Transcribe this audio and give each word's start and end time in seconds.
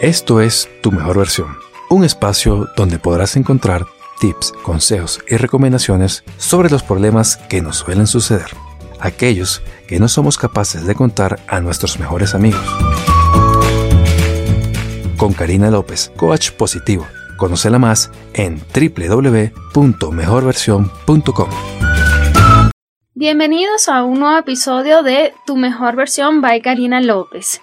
Esto 0.00 0.40
es 0.40 0.68
Tu 0.80 0.90
Mejor 0.90 1.18
Versión, 1.18 1.58
un 1.90 2.04
espacio 2.04 2.70
donde 2.74 2.98
podrás 2.98 3.36
encontrar 3.36 3.84
tips, 4.18 4.52
consejos 4.62 5.20
y 5.28 5.36
recomendaciones 5.36 6.24
sobre 6.38 6.70
los 6.70 6.82
problemas 6.82 7.36
que 7.36 7.60
nos 7.60 7.76
suelen 7.76 8.06
suceder, 8.06 8.46
aquellos 8.98 9.60
que 9.86 9.98
no 9.98 10.08
somos 10.08 10.38
capaces 10.38 10.86
de 10.86 10.94
contar 10.94 11.38
a 11.48 11.60
nuestros 11.60 11.98
mejores 11.98 12.34
amigos. 12.34 12.64
Con 15.18 15.34
Karina 15.34 15.70
López, 15.70 16.10
coach 16.16 16.52
positivo. 16.52 17.06
Conócela 17.36 17.78
más 17.78 18.10
en 18.32 18.58
www.mejorversión.com. 18.74 21.50
Bienvenidos 23.12 23.90
a 23.90 24.02
un 24.02 24.20
nuevo 24.20 24.38
episodio 24.38 25.02
de 25.02 25.34
Tu 25.44 25.56
Mejor 25.56 25.94
Versión 25.94 26.40
by 26.40 26.62
Karina 26.62 27.02
López. 27.02 27.60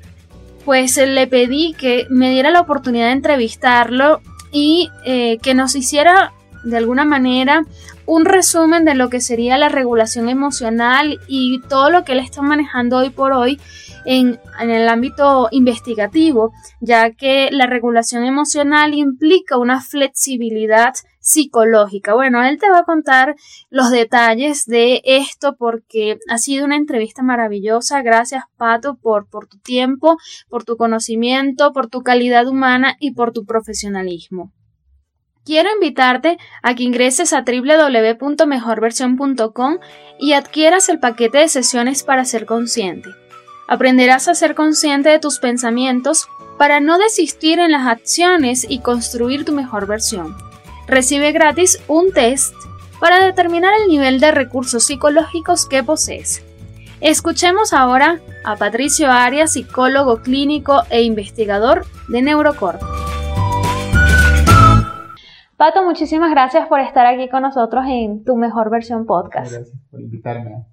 pues 0.64 0.96
le 0.98 1.27
pedí 1.27 1.74
que 1.74 2.06
me 2.10 2.30
diera 2.30 2.50
la 2.50 2.60
oportunidad 2.60 3.06
de 3.06 3.12
entrevistarlo 3.12 4.20
y 4.52 4.89
eh, 5.05 5.39
que 5.42 5.55
nos 5.55 5.74
hiciera 5.74 6.33
de 6.64 6.77
alguna 6.77 7.05
manera 7.05 7.64
un 8.07 8.24
resumen 8.24 8.85
de 8.85 8.95
lo 8.95 9.11
que 9.11 9.20
sería 9.20 9.58
la 9.58 9.69
regulación 9.69 10.29
emocional 10.29 11.20
y 11.29 11.61
todo 11.69 11.91
lo 11.91 12.05
que 12.05 12.13
él 12.13 12.20
está 12.20 12.41
manejando 12.41 12.96
hoy 12.96 13.11
por 13.11 13.33
hoy 13.33 13.61
en, 14.07 14.41
el 14.61 14.89
ámbito 14.89 15.48
investigativo, 15.51 16.52
ya 16.80 17.11
que 17.11 17.51
la 17.52 17.67
regulación 17.67 18.24
emocional 18.24 18.95
implica 18.95 19.58
una 19.58 19.83
flexibilidad 19.83 20.95
psicológica. 21.20 22.14
Bueno, 22.14 22.42
él 22.42 22.58
te 22.58 22.70
va 22.70 22.79
a 22.79 22.85
contar 22.85 23.36
los 23.68 23.91
detalles 23.91 24.64
de 24.64 25.02
esto 25.05 25.57
porque 25.58 26.18
ha 26.30 26.39
sido 26.39 26.64
una 26.64 26.77
entrevista 26.77 27.23
maravillosa. 27.23 28.01
Gracias, 28.01 28.45
Pato, 28.57 28.97
por, 28.97 29.29
por 29.29 29.47
tu 29.47 29.58
tiempo, 29.58 30.17
por 30.48 30.64
tu 30.64 30.79
conocimiento, 30.79 31.74
por 31.74 31.89
tu 31.89 32.01
calidad 32.01 32.48
humana 32.48 32.97
y 32.98 33.13
por 33.13 33.33
tu 33.33 33.45
profesionalismo. 33.45 34.51
Quiero 35.48 35.73
invitarte 35.73 36.36
a 36.63 36.75
que 36.75 36.83
ingreses 36.83 37.33
a 37.33 37.41
www.mejorversión.com 37.41 39.79
y 40.19 40.35
adquieras 40.35 40.91
el 40.91 41.01
paquete 41.01 41.39
de 41.39 41.48
sesiones 41.48 42.03
para 42.03 42.27
ser 42.27 42.45
consciente. 42.45 43.09
Aprenderás 43.67 44.29
a 44.29 44.35
ser 44.35 44.55
consciente 44.55 45.09
de 45.09 45.19
tus 45.19 45.39
pensamientos 45.39 46.29
para 46.59 46.81
no 46.81 46.98
desistir 46.98 47.61
en 47.61 47.73
las 47.73 47.86
acciones 47.86 48.67
y 48.69 48.81
construir 48.81 49.47
tu 49.47 49.55
mejor 49.55 49.86
versión. 49.86 50.36
Recibe 50.86 51.33
gratis 51.33 51.80
un 51.89 52.13
test 52.13 52.53
para 53.01 53.25
determinar 53.25 53.73
el 53.80 53.89
nivel 53.89 54.20
de 54.20 54.33
recursos 54.33 54.85
psicológicos 54.85 55.65
que 55.65 55.83
posees. 55.83 56.42
Escuchemos 57.01 57.73
ahora 57.73 58.20
a 58.45 58.57
Patricio 58.57 59.11
Arias, 59.11 59.55
psicólogo 59.55 60.20
clínico 60.20 60.83
e 60.91 61.05
investigador 61.05 61.86
de 62.09 62.20
Neurocorp. 62.20 62.83
Pato, 65.58 65.83
muchísimas 65.83 66.30
gracias 66.30 66.69
por 66.69 66.79
estar 66.79 67.05
aquí 67.05 67.29
con 67.29 67.42
nosotros 67.42 67.85
en 67.89 68.23
Tu 68.23 68.36
Mejor 68.36 68.70
Versión 68.70 69.07
Podcast. 69.07 69.51
Gracias 69.51 69.77
por 69.91 70.01
invitarme. 70.01 70.64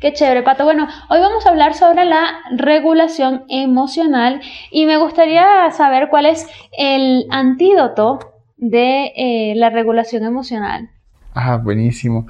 Qué 0.00 0.14
chévere, 0.14 0.42
Pato. 0.42 0.64
Bueno, 0.64 0.88
hoy 1.10 1.20
vamos 1.20 1.44
a 1.44 1.50
hablar 1.50 1.74
sobre 1.74 2.06
la 2.06 2.38
regulación 2.56 3.44
emocional 3.50 4.40
y 4.70 4.86
me 4.86 4.96
gustaría 4.96 5.70
saber 5.72 6.08
cuál 6.08 6.24
es 6.24 6.48
el 6.78 7.26
antídoto 7.28 8.20
de 8.56 9.12
eh, 9.14 9.52
la 9.56 9.68
regulación 9.68 10.24
emocional. 10.24 10.88
Ah, 11.34 11.58
buenísimo. 11.58 12.26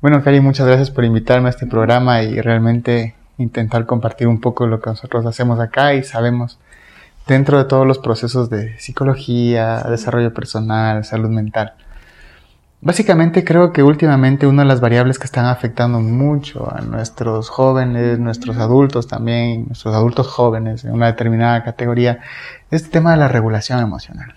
Bueno, 0.00 0.24
Cari, 0.24 0.40
muchas 0.40 0.66
gracias 0.66 0.90
por 0.90 1.04
invitarme 1.04 1.46
a 1.46 1.50
este 1.50 1.68
programa 1.68 2.24
y 2.24 2.40
realmente 2.40 3.14
intentar 3.38 3.86
compartir 3.86 4.26
un 4.26 4.40
poco 4.40 4.66
lo 4.66 4.80
que 4.80 4.90
nosotros 4.90 5.24
hacemos 5.24 5.60
acá 5.60 5.94
y 5.94 6.02
sabemos 6.02 6.58
dentro 7.26 7.58
de 7.58 7.64
todos 7.64 7.86
los 7.86 7.98
procesos 7.98 8.50
de 8.50 8.78
psicología, 8.78 9.82
desarrollo 9.88 10.32
personal, 10.34 11.04
salud 11.04 11.30
mental. 11.30 11.74
Básicamente 12.84 13.44
creo 13.44 13.72
que 13.72 13.84
últimamente 13.84 14.48
una 14.48 14.62
de 14.62 14.68
las 14.68 14.80
variables 14.80 15.20
que 15.20 15.26
están 15.26 15.46
afectando 15.46 16.00
mucho 16.00 16.68
a 16.68 16.80
nuestros 16.80 17.48
jóvenes, 17.48 18.18
nuestros 18.18 18.56
adultos 18.56 19.06
también, 19.06 19.66
nuestros 19.66 19.94
adultos 19.94 20.26
jóvenes 20.26 20.84
en 20.84 20.92
una 20.92 21.06
determinada 21.06 21.62
categoría, 21.62 22.18
es 22.72 22.82
el 22.82 22.90
tema 22.90 23.12
de 23.12 23.18
la 23.18 23.28
regulación 23.28 23.78
emocional. 23.78 24.34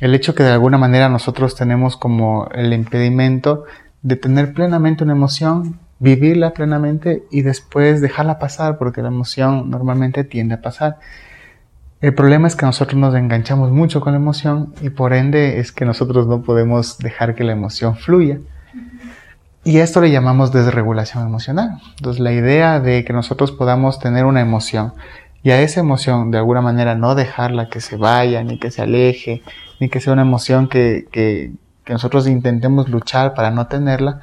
El 0.00 0.14
hecho 0.14 0.34
que 0.34 0.44
de 0.44 0.52
alguna 0.52 0.78
manera 0.78 1.10
nosotros 1.10 1.56
tenemos 1.56 1.98
como 1.98 2.48
el 2.54 2.72
impedimento 2.72 3.64
de 4.00 4.16
tener 4.16 4.54
plenamente 4.54 5.04
una 5.04 5.12
emoción, 5.12 5.78
vivirla 5.98 6.54
plenamente 6.54 7.24
y 7.30 7.42
después 7.42 8.00
dejarla 8.00 8.38
pasar, 8.38 8.78
porque 8.78 9.02
la 9.02 9.08
emoción 9.08 9.68
normalmente 9.68 10.24
tiende 10.24 10.54
a 10.54 10.62
pasar. 10.62 11.00
El 12.00 12.14
problema 12.14 12.46
es 12.46 12.54
que 12.54 12.64
nosotros 12.64 12.96
nos 12.96 13.14
enganchamos 13.16 13.72
mucho 13.72 14.00
con 14.00 14.12
la 14.12 14.18
emoción 14.18 14.72
y 14.80 14.90
por 14.90 15.12
ende 15.12 15.58
es 15.58 15.72
que 15.72 15.84
nosotros 15.84 16.28
no 16.28 16.42
podemos 16.42 16.98
dejar 16.98 17.34
que 17.34 17.42
la 17.42 17.52
emoción 17.52 17.96
fluya. 17.96 18.38
Y 19.64 19.78
esto 19.78 20.00
le 20.00 20.12
llamamos 20.12 20.52
desregulación 20.52 21.26
emocional. 21.26 21.80
Entonces 21.96 22.20
la 22.20 22.32
idea 22.32 22.78
de 22.78 23.04
que 23.04 23.12
nosotros 23.12 23.50
podamos 23.50 23.98
tener 23.98 24.26
una 24.26 24.40
emoción 24.40 24.94
y 25.42 25.50
a 25.50 25.60
esa 25.60 25.80
emoción 25.80 26.30
de 26.30 26.38
alguna 26.38 26.60
manera 26.60 26.94
no 26.94 27.16
dejarla 27.16 27.68
que 27.68 27.80
se 27.80 27.96
vaya, 27.96 28.44
ni 28.44 28.58
que 28.58 28.70
se 28.70 28.82
aleje, 28.82 29.42
ni 29.80 29.88
que 29.88 30.00
sea 30.00 30.12
una 30.12 30.22
emoción 30.22 30.68
que, 30.68 31.06
que, 31.10 31.52
que 31.84 31.92
nosotros 31.92 32.28
intentemos 32.28 32.88
luchar 32.88 33.34
para 33.34 33.50
no 33.50 33.66
tenerla, 33.66 34.20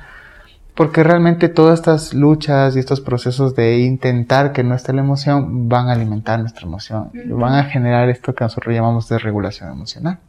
porque 0.76 1.04
realmente 1.04 1.48
todas 1.48 1.80
estas 1.80 2.14
luchas 2.14 2.76
y 2.76 2.80
estos 2.80 3.00
procesos 3.00 3.56
de 3.56 3.80
intentar 3.80 4.52
que 4.52 4.64
no 4.64 4.76
esté 4.76 4.92
la 4.92 5.02
emoción 5.02 5.70
van 5.70 5.88
a 5.88 5.94
alimentar 5.94 6.40
nuestra 6.40 6.68
emoción, 6.68 7.12
y 7.14 7.30
van 7.30 7.54
a 7.54 7.64
generar 7.64 8.10
esto 8.10 8.36
que 8.36 8.44
nosotros 8.44 8.76
llamamos 8.76 9.08
de 9.08 9.18
regulación 9.18 9.72
emocional. 9.72 10.20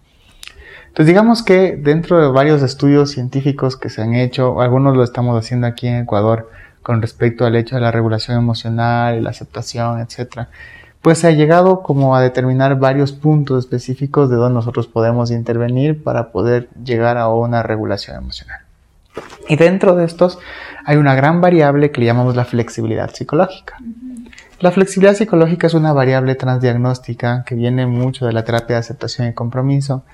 Entonces 0.86 1.08
digamos 1.08 1.42
que 1.42 1.76
dentro 1.76 2.22
de 2.22 2.28
varios 2.28 2.62
estudios 2.62 3.10
científicos 3.10 3.76
que 3.76 3.90
se 3.90 4.02
han 4.02 4.14
hecho, 4.14 4.62
algunos 4.62 4.96
lo 4.96 5.02
estamos 5.02 5.36
haciendo 5.36 5.66
aquí 5.66 5.88
en 5.88 6.04
Ecuador 6.04 6.48
con 6.82 7.02
respecto 7.02 7.44
al 7.44 7.56
hecho 7.56 7.74
de 7.74 7.82
la 7.82 7.90
regulación 7.90 8.38
emocional 8.38 9.22
la 9.22 9.30
aceptación, 9.30 10.00
etc., 10.00 10.46
pues 11.02 11.18
se 11.18 11.28
ha 11.28 11.32
llegado 11.32 11.82
como 11.82 12.16
a 12.16 12.20
determinar 12.20 12.78
varios 12.78 13.12
puntos 13.12 13.64
específicos 13.64 14.30
de 14.30 14.36
donde 14.36 14.54
nosotros 14.54 14.86
podemos 14.86 15.30
intervenir 15.30 16.02
para 16.02 16.32
poder 16.32 16.68
llegar 16.82 17.16
a 17.16 17.28
una 17.28 17.62
regulación 17.62 18.16
emocional. 18.16 18.65
Y 19.48 19.56
dentro 19.56 19.94
de 19.94 20.04
estos 20.04 20.38
hay 20.84 20.96
una 20.96 21.14
gran 21.14 21.40
variable 21.40 21.90
que 21.90 22.00
le 22.00 22.06
llamamos 22.06 22.36
la 22.36 22.44
flexibilidad 22.44 23.10
psicológica. 23.12 23.76
La 24.60 24.70
flexibilidad 24.70 25.14
psicológica 25.14 25.66
es 25.66 25.74
una 25.74 25.92
variable 25.92 26.34
transdiagnóstica 26.34 27.44
que 27.44 27.54
viene 27.54 27.86
mucho 27.86 28.26
de 28.26 28.32
la 28.32 28.44
terapia 28.44 28.76
de 28.76 28.80
aceptación 28.80 29.28
y 29.28 29.34
compromiso 29.34 30.04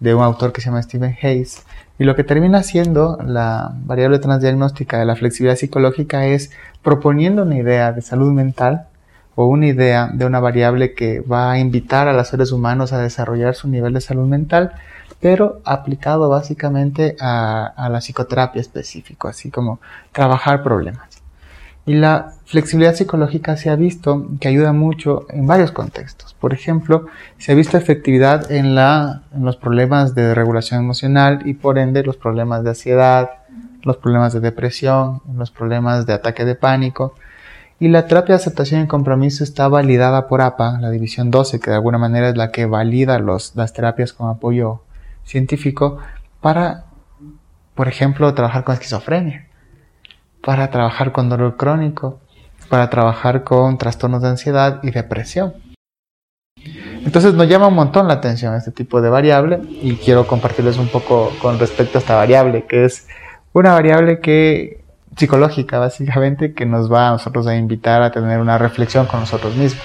de 0.00 0.14
un 0.14 0.22
autor 0.22 0.52
que 0.52 0.60
se 0.60 0.66
llama 0.66 0.82
Stephen 0.82 1.16
Hayes. 1.22 1.64
Y 1.98 2.04
lo 2.04 2.16
que 2.16 2.24
termina 2.24 2.64
siendo 2.64 3.18
la 3.24 3.72
variable 3.84 4.18
transdiagnóstica 4.18 4.98
de 4.98 5.04
la 5.04 5.14
flexibilidad 5.14 5.56
psicológica 5.56 6.26
es 6.26 6.50
proponiendo 6.82 7.42
una 7.42 7.56
idea 7.56 7.92
de 7.92 8.02
salud 8.02 8.32
mental 8.32 8.88
o 9.36 9.46
una 9.46 9.66
idea 9.66 10.10
de 10.12 10.26
una 10.26 10.40
variable 10.40 10.94
que 10.94 11.20
va 11.20 11.52
a 11.52 11.58
invitar 11.60 12.08
a 12.08 12.12
los 12.12 12.28
seres 12.28 12.50
humanos 12.50 12.92
a 12.92 12.98
desarrollar 13.00 13.54
su 13.54 13.68
nivel 13.68 13.94
de 13.94 14.00
salud 14.00 14.26
mental, 14.26 14.72
pero 15.22 15.60
aplicado 15.64 16.28
básicamente 16.28 17.16
a, 17.20 17.88
la 17.88 18.00
psicoterapia 18.00 18.60
específico, 18.60 19.28
así 19.28 19.52
como 19.52 19.78
trabajar 20.10 20.64
problemas. 20.64 21.22
Y 21.86 21.94
la 21.94 22.32
flexibilidad 22.44 22.96
psicológica 22.96 23.56
se 23.56 23.70
ha 23.70 23.76
visto 23.76 24.26
que 24.40 24.48
ayuda 24.48 24.72
mucho 24.72 25.26
en 25.30 25.46
varios 25.46 25.70
contextos. 25.70 26.34
Por 26.34 26.52
ejemplo, 26.52 27.06
se 27.38 27.52
ha 27.52 27.54
visto 27.54 27.76
efectividad 27.76 28.50
en, 28.50 28.74
la, 28.74 29.22
en 29.32 29.44
los 29.44 29.56
problemas 29.56 30.16
de 30.16 30.34
regulación 30.34 30.80
emocional 30.80 31.42
y 31.44 31.54
por 31.54 31.78
ende 31.78 32.02
los 32.02 32.16
problemas 32.16 32.64
de 32.64 32.70
ansiedad, 32.70 33.30
los 33.82 33.98
problemas 33.98 34.32
de 34.32 34.40
depresión, 34.40 35.22
los 35.36 35.52
problemas 35.52 36.04
de 36.04 36.14
ataque 36.14 36.44
de 36.44 36.56
pánico, 36.56 37.14
y 37.78 37.88
la 37.88 38.08
terapia 38.08 38.34
de 38.34 38.40
aceptación 38.40 38.82
y 38.82 38.86
compromiso 38.88 39.44
está 39.44 39.68
validada 39.68 40.26
por 40.26 40.40
APA, 40.40 40.78
la 40.80 40.90
división 40.90 41.30
12, 41.30 41.60
que 41.60 41.70
de 41.70 41.76
alguna 41.76 41.98
manera 41.98 42.28
es 42.28 42.36
la 42.36 42.50
que 42.50 42.66
valida 42.66 43.20
los, 43.20 43.54
las 43.54 43.72
terapias 43.72 44.12
con 44.12 44.28
apoyo 44.28 44.82
científico 45.24 45.98
para, 46.40 46.86
por 47.74 47.88
ejemplo, 47.88 48.32
trabajar 48.34 48.64
con 48.64 48.74
esquizofrenia, 48.74 49.48
para 50.42 50.70
trabajar 50.70 51.12
con 51.12 51.28
dolor 51.28 51.56
crónico, 51.56 52.20
para 52.68 52.90
trabajar 52.90 53.44
con 53.44 53.78
trastornos 53.78 54.22
de 54.22 54.28
ansiedad 54.28 54.80
y 54.82 54.90
depresión. 54.90 55.54
Entonces 57.04 57.34
nos 57.34 57.48
llama 57.48 57.68
un 57.68 57.74
montón 57.74 58.06
la 58.06 58.14
atención 58.14 58.54
este 58.54 58.70
tipo 58.70 59.00
de 59.00 59.10
variable 59.10 59.60
y 59.82 59.96
quiero 59.96 60.26
compartirles 60.26 60.78
un 60.78 60.88
poco 60.88 61.32
con 61.40 61.58
respecto 61.58 61.98
a 61.98 62.00
esta 62.00 62.16
variable, 62.16 62.64
que 62.66 62.84
es 62.84 63.08
una 63.52 63.72
variable 63.72 64.20
que 64.20 64.82
psicológica, 65.16 65.78
básicamente, 65.78 66.54
que 66.54 66.64
nos 66.64 66.90
va 66.90 67.08
a 67.08 67.10
nosotros 67.12 67.46
a 67.46 67.56
invitar 67.56 68.02
a 68.02 68.10
tener 68.10 68.40
una 68.40 68.58
reflexión 68.58 69.06
con 69.06 69.20
nosotros 69.20 69.54
mismos. 69.56 69.84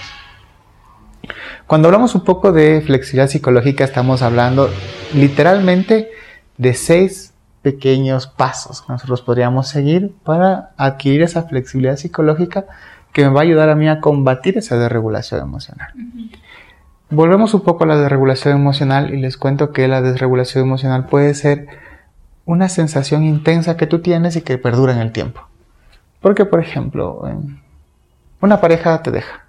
Cuando 1.67 1.89
hablamos 1.89 2.15
un 2.15 2.21
poco 2.21 2.53
de 2.53 2.79
flexibilidad 2.79 3.27
psicológica, 3.27 3.83
estamos 3.83 4.21
hablando 4.21 4.69
literalmente 5.13 6.09
de 6.57 6.73
seis 6.73 7.33
pequeños 7.61 8.25
pasos 8.25 8.81
que 8.81 8.93
nosotros 8.93 9.21
podríamos 9.21 9.67
seguir 9.67 10.15
para 10.23 10.71
adquirir 10.77 11.23
esa 11.23 11.43
flexibilidad 11.43 11.97
psicológica 11.97 12.67
que 13.11 13.23
me 13.23 13.33
va 13.33 13.41
a 13.41 13.43
ayudar 13.43 13.67
a 13.67 13.75
mí 13.75 13.89
a 13.89 13.99
combatir 13.99 14.57
esa 14.57 14.77
desregulación 14.77 15.41
emocional. 15.41 15.89
Volvemos 17.09 17.53
un 17.53 17.61
poco 17.61 17.83
a 17.83 17.87
la 17.87 17.97
desregulación 17.97 18.55
emocional 18.55 19.13
y 19.13 19.17
les 19.17 19.35
cuento 19.35 19.73
que 19.73 19.89
la 19.89 20.01
desregulación 20.01 20.63
emocional 20.63 21.07
puede 21.07 21.33
ser 21.33 21.67
una 22.45 22.69
sensación 22.69 23.25
intensa 23.25 23.75
que 23.75 23.87
tú 23.87 23.99
tienes 23.99 24.37
y 24.37 24.41
que 24.41 24.57
perdura 24.57 24.93
en 24.93 24.99
el 24.99 25.11
tiempo. 25.11 25.45
Porque, 26.21 26.45
por 26.45 26.61
ejemplo, 26.61 27.29
una 28.39 28.61
pareja 28.61 29.03
te 29.03 29.11
deja. 29.11 29.46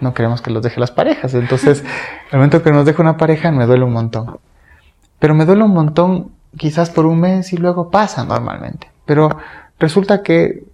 No 0.00 0.14
queremos 0.14 0.40
que 0.40 0.50
los 0.50 0.62
deje 0.62 0.80
las 0.80 0.90
parejas. 0.90 1.34
Entonces, 1.34 1.84
el 2.30 2.38
momento 2.38 2.62
que 2.62 2.72
nos 2.72 2.84
deja 2.86 3.02
una 3.02 3.16
pareja 3.16 3.50
me 3.50 3.66
duele 3.66 3.84
un 3.84 3.92
montón. 3.92 4.38
Pero 5.18 5.34
me 5.34 5.44
duele 5.44 5.62
un 5.62 5.72
montón 5.72 6.32
quizás 6.56 6.90
por 6.90 7.06
un 7.06 7.20
mes 7.20 7.52
y 7.52 7.56
luego 7.56 7.90
pasa 7.90 8.24
normalmente. 8.24 8.90
Pero 9.04 9.30
resulta 9.78 10.22
que 10.22 10.64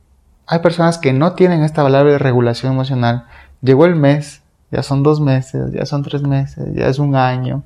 hay 0.46 0.60
personas 0.60 0.98
que 0.98 1.12
no 1.12 1.32
tienen 1.32 1.62
esta 1.62 1.82
valor 1.82 2.06
de 2.06 2.18
regulación 2.18 2.72
emocional. 2.72 3.26
Llegó 3.62 3.86
el 3.86 3.96
mes, 3.96 4.42
ya 4.70 4.82
son 4.82 5.02
dos 5.02 5.20
meses, 5.20 5.72
ya 5.72 5.86
son 5.86 6.02
tres 6.02 6.22
meses, 6.22 6.74
ya 6.74 6.86
es 6.86 6.98
un 6.98 7.16
año 7.16 7.62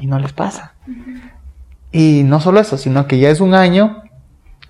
y 0.00 0.06
no 0.06 0.18
les 0.18 0.32
pasa. 0.32 0.74
Y 1.92 2.22
no 2.24 2.40
solo 2.40 2.60
eso, 2.60 2.78
sino 2.78 3.06
que 3.06 3.18
ya 3.18 3.30
es 3.30 3.40
un 3.40 3.54
año 3.54 4.02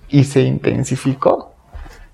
y 0.09 0.25
se 0.25 0.41
intensificó. 0.41 1.53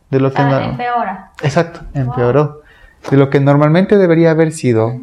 De 0.10 0.20
lo 0.20 0.32
que 0.32 0.44
empeora. 0.44 1.32
Exacto, 1.42 1.80
empeoró. 1.96 2.62
De 3.10 3.18
lo 3.18 3.30
que 3.30 3.40
normalmente 3.40 3.98
debería 3.98 4.32
haber 4.32 4.52
sido 4.52 5.00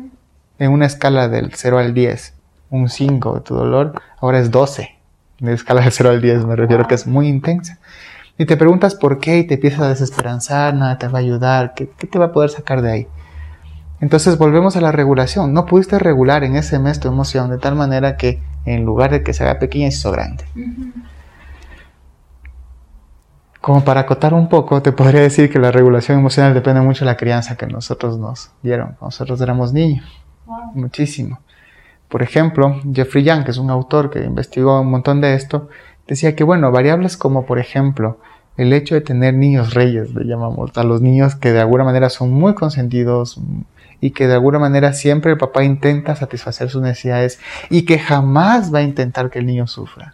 en 0.58 0.72
una 0.72 0.86
escala 0.86 1.28
del 1.28 1.52
0 1.54 1.78
al 1.78 1.94
10, 1.94 2.34
un 2.70 2.88
5 2.88 3.34
de 3.34 3.40
tu 3.40 3.54
dolor, 3.54 4.00
ahora 4.20 4.38
es 4.38 4.50
12. 4.50 4.96
En 5.40 5.46
la 5.46 5.52
escala 5.52 5.82
del 5.82 5.92
0 5.92 6.10
al 6.10 6.20
10 6.20 6.46
me 6.46 6.56
refiero 6.56 6.86
que 6.86 6.94
es 6.94 7.06
muy 7.06 7.28
intensa. 7.28 7.78
Y 8.38 8.46
te 8.46 8.56
preguntas 8.56 8.94
por 8.94 9.18
qué 9.18 9.38
y 9.38 9.46
te 9.46 9.54
empiezas 9.54 9.80
a 9.80 9.88
desesperanzar, 9.88 10.74
nada 10.74 10.98
te 10.98 11.08
va 11.08 11.18
a 11.18 11.22
ayudar, 11.22 11.74
¿qué, 11.74 11.90
qué 11.98 12.06
te 12.06 12.18
va 12.18 12.26
a 12.26 12.32
poder 12.32 12.50
sacar 12.50 12.82
de 12.82 12.90
ahí? 12.90 13.08
Entonces 14.00 14.38
volvemos 14.38 14.76
a 14.76 14.80
la 14.80 14.92
regulación. 14.92 15.52
No 15.52 15.66
pudiste 15.66 15.98
regular 15.98 16.42
en 16.42 16.56
ese 16.56 16.78
mes 16.78 17.00
tu 17.00 17.08
emoción 17.08 17.50
de 17.50 17.58
tal 17.58 17.76
manera 17.76 18.16
que 18.16 18.42
en 18.64 18.84
lugar 18.84 19.10
de 19.10 19.22
que 19.22 19.32
se 19.32 19.44
haga 19.44 19.58
pequeña, 19.58 19.90
se 19.90 19.98
hizo 19.98 20.12
grande. 20.12 20.44
Como 23.60 23.84
para 23.84 24.00
acotar 24.00 24.32
un 24.32 24.48
poco, 24.48 24.80
te 24.80 24.92
podría 24.92 25.20
decir 25.20 25.50
que 25.50 25.58
la 25.58 25.70
regulación 25.70 26.18
emocional 26.18 26.54
depende 26.54 26.80
mucho 26.80 27.04
de 27.04 27.10
la 27.10 27.16
crianza 27.16 27.56
que 27.56 27.66
nosotros 27.66 28.18
nos 28.18 28.50
dieron. 28.62 28.96
Nosotros 29.00 29.40
éramos 29.40 29.72
niños. 29.72 30.04
Muchísimo. 30.74 31.40
Por 32.08 32.22
ejemplo, 32.22 32.80
Jeffrey 32.92 33.22
Young, 33.22 33.44
que 33.44 33.50
es 33.50 33.58
un 33.58 33.70
autor 33.70 34.10
que 34.10 34.24
investigó 34.24 34.80
un 34.80 34.90
montón 34.90 35.20
de 35.20 35.34
esto, 35.34 35.68
decía 36.08 36.34
que, 36.34 36.42
bueno, 36.42 36.72
variables 36.72 37.16
como, 37.16 37.44
por 37.44 37.58
ejemplo, 37.58 38.18
el 38.56 38.72
hecho 38.72 38.94
de 38.94 39.00
tener 39.00 39.34
niños 39.34 39.74
reyes, 39.74 40.14
le 40.14 40.24
llamamos, 40.24 40.76
a 40.76 40.82
los 40.82 41.02
niños 41.02 41.36
que 41.36 41.52
de 41.52 41.60
alguna 41.60 41.84
manera 41.84 42.10
son 42.10 42.32
muy 42.32 42.54
consentidos, 42.54 43.40
y 44.00 44.10
que 44.12 44.26
de 44.26 44.34
alguna 44.34 44.58
manera 44.58 44.92
siempre 44.92 45.32
el 45.32 45.38
papá 45.38 45.62
intenta 45.62 46.16
satisfacer 46.16 46.70
sus 46.70 46.82
necesidades 46.82 47.38
y 47.68 47.82
que 47.82 47.98
jamás 47.98 48.72
va 48.74 48.78
a 48.78 48.82
intentar 48.82 49.30
que 49.30 49.40
el 49.40 49.46
niño 49.46 49.66
sufra. 49.66 50.12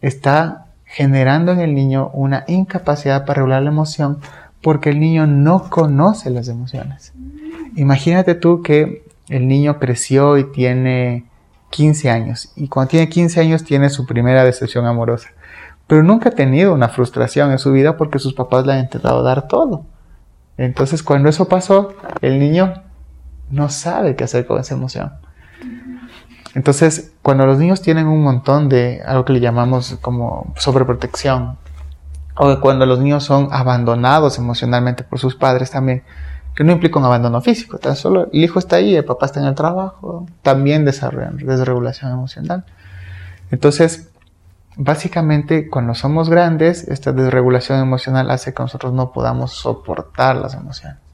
Está 0.00 0.65
generando 0.96 1.52
en 1.52 1.60
el 1.60 1.74
niño 1.74 2.08
una 2.14 2.44
incapacidad 2.46 3.26
para 3.26 3.42
regular 3.42 3.62
la 3.62 3.68
emoción 3.68 4.18
porque 4.62 4.88
el 4.88 4.98
niño 4.98 5.26
no 5.26 5.68
conoce 5.68 6.30
las 6.30 6.48
emociones. 6.48 7.12
Imagínate 7.76 8.34
tú 8.34 8.62
que 8.62 9.04
el 9.28 9.46
niño 9.46 9.78
creció 9.78 10.38
y 10.38 10.50
tiene 10.52 11.26
15 11.68 12.08
años 12.08 12.50
y 12.56 12.68
cuando 12.68 12.92
tiene 12.92 13.10
15 13.10 13.40
años 13.40 13.62
tiene 13.62 13.90
su 13.90 14.06
primera 14.06 14.42
decepción 14.42 14.86
amorosa, 14.86 15.28
pero 15.86 16.02
nunca 16.02 16.30
ha 16.30 16.32
tenido 16.32 16.72
una 16.72 16.88
frustración 16.88 17.52
en 17.52 17.58
su 17.58 17.72
vida 17.72 17.98
porque 17.98 18.18
sus 18.18 18.32
papás 18.32 18.64
le 18.64 18.72
han 18.72 18.80
intentado 18.80 19.22
dar 19.22 19.48
todo. 19.48 19.84
Entonces 20.56 21.02
cuando 21.02 21.28
eso 21.28 21.46
pasó, 21.46 21.92
el 22.22 22.38
niño 22.38 22.72
no 23.50 23.68
sabe 23.68 24.16
qué 24.16 24.24
hacer 24.24 24.46
con 24.46 24.58
esa 24.60 24.74
emoción. 24.74 25.12
Entonces, 26.56 27.12
cuando 27.20 27.44
los 27.44 27.58
niños 27.58 27.82
tienen 27.82 28.06
un 28.06 28.22
montón 28.22 28.70
de 28.70 29.02
algo 29.04 29.26
que 29.26 29.34
le 29.34 29.40
llamamos 29.40 29.98
como 30.00 30.54
sobreprotección, 30.56 31.58
o 32.34 32.60
cuando 32.60 32.86
los 32.86 32.98
niños 32.98 33.24
son 33.24 33.50
abandonados 33.52 34.38
emocionalmente 34.38 35.04
por 35.04 35.18
sus 35.18 35.36
padres 35.36 35.70
también, 35.70 36.02
que 36.54 36.64
no 36.64 36.72
implica 36.72 36.98
un 36.98 37.04
abandono 37.04 37.42
físico, 37.42 37.76
tan 37.76 37.94
solo 37.94 38.30
el 38.32 38.42
hijo 38.42 38.58
está 38.58 38.76
ahí, 38.76 38.96
el 38.96 39.04
papá 39.04 39.26
está 39.26 39.40
en 39.40 39.48
el 39.48 39.54
trabajo, 39.54 40.26
también 40.40 40.86
desarrollan 40.86 41.36
desregulación 41.36 42.10
emocional. 42.10 42.64
Entonces, 43.50 44.08
básicamente, 44.76 45.68
cuando 45.68 45.94
somos 45.94 46.30
grandes, 46.30 46.88
esta 46.88 47.12
desregulación 47.12 47.80
emocional 47.80 48.30
hace 48.30 48.54
que 48.54 48.62
nosotros 48.62 48.94
no 48.94 49.12
podamos 49.12 49.52
soportar 49.52 50.36
las 50.36 50.54
emociones 50.54 51.05